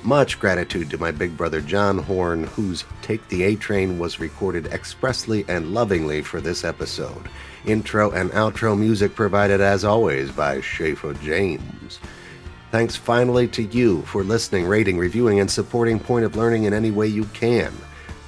[0.05, 4.67] Much gratitude to my big brother John Horn, whose Take the A Train was recorded
[4.67, 7.29] expressly and lovingly for this episode.
[7.67, 12.01] Intro and outro music provided as always by Schaefer James.
[12.73, 16.91] Thanks finally to you for listening, rating, reviewing, and supporting Point of Learning in any
[16.91, 17.73] way you can.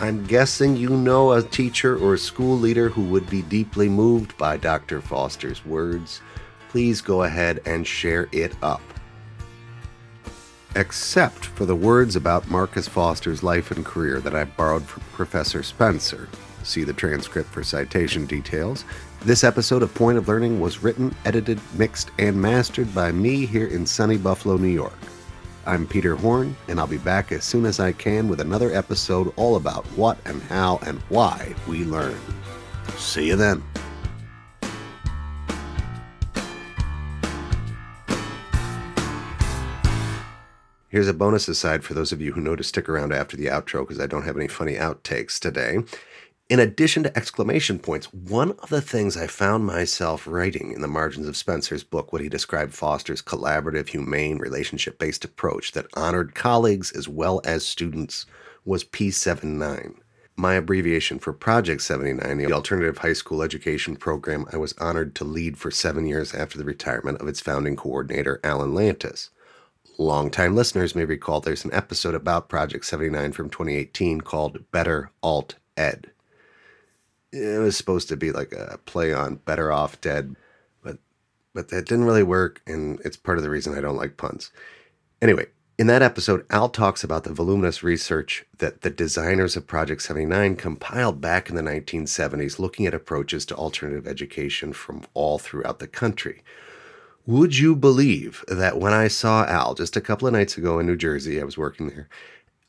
[0.01, 4.37] I'm guessing you know a teacher or a school leader who would be deeply moved
[4.37, 5.01] by Dr.
[5.01, 6.21] Foster's words.
[6.69, 8.83] Please go ahead and share it up.
[10.77, 15.63] except for the words about Marcus Foster's life and career that I borrowed from Professor
[15.63, 16.29] Spencer.
[16.65, 18.85] See the transcript for citation details.
[19.23, 23.67] This episode of Point of Learning was written, edited, mixed, and mastered by me here
[23.69, 24.99] in sunny Buffalo, New York.
[25.67, 29.33] I'm Peter Horn, and I'll be back as soon as I can with another episode
[29.37, 32.19] all about what and how and why we learn.
[32.97, 33.63] See you then.
[40.91, 43.47] Here's a bonus aside for those of you who know to stick around after the
[43.47, 45.79] outro because I don't have any funny outtakes today.
[46.51, 50.89] In addition to exclamation points, one of the things I found myself writing in the
[50.89, 56.35] margins of Spencer's book, what he described Foster's collaborative, humane, relationship based approach that honored
[56.35, 58.27] colleagues as well as students,
[58.63, 59.95] was P79.
[60.37, 65.25] My abbreviation for Project 79, the alternative high school education program I was honored to
[65.25, 69.31] lead for seven years after the retirement of its founding coordinator, Alan Lantis.
[69.97, 75.55] Longtime listeners may recall there's an episode about Project 79 from 2018 called Better Alt
[75.79, 76.11] Ed.
[77.35, 80.37] It was supposed to be like a play on Better Off Dead,
[80.83, 80.99] but
[81.53, 84.53] but that didn't really work, and it's part of the reason I don't like puns.
[85.21, 90.03] Anyway, in that episode, Al talks about the voluminous research that the designers of Project
[90.03, 95.81] 79 compiled back in the 1970s looking at approaches to alternative education from all throughout
[95.81, 96.45] the country.
[97.27, 100.87] Would you believe that when I saw Al just a couple of nights ago in
[100.87, 102.09] New Jersey, I was working there,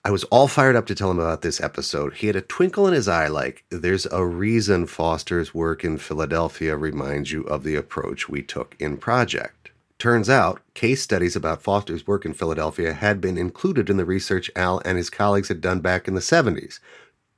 [0.06, 2.14] I was all fired up to tell him about this episode.
[2.14, 6.78] He had a twinkle in his eye like, there's a reason Foster's work in Philadelphia
[6.78, 9.72] reminds you of the approach we took in Project.
[9.98, 14.52] Turns out, case studies about Foster's work in Philadelphia had been included in the research
[14.56, 16.80] Al and his colleagues had done back in the 70s.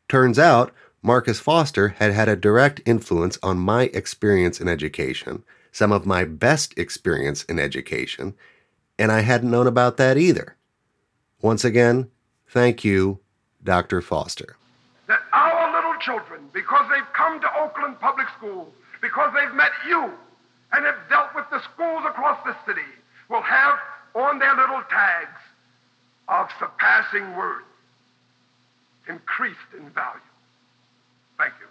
[0.09, 5.91] Turns out, Marcus Foster had had a direct influence on my experience in education some
[5.91, 8.33] of my best experience in education,
[8.97, 10.57] and I hadn't known about that either.
[11.39, 12.09] Once again,
[12.49, 13.19] thank you,
[13.63, 14.01] Dr.
[14.01, 14.55] Foster.
[15.07, 18.69] That our little children, because they've come to Oakland Public Schools,
[19.01, 20.11] because they've met you
[20.73, 22.87] and have dealt with the schools across the city,
[23.29, 23.79] will have
[24.15, 25.39] on their little tags
[26.27, 27.63] of surpassing worth
[29.07, 30.19] increased in value.
[31.37, 31.66] Thank you.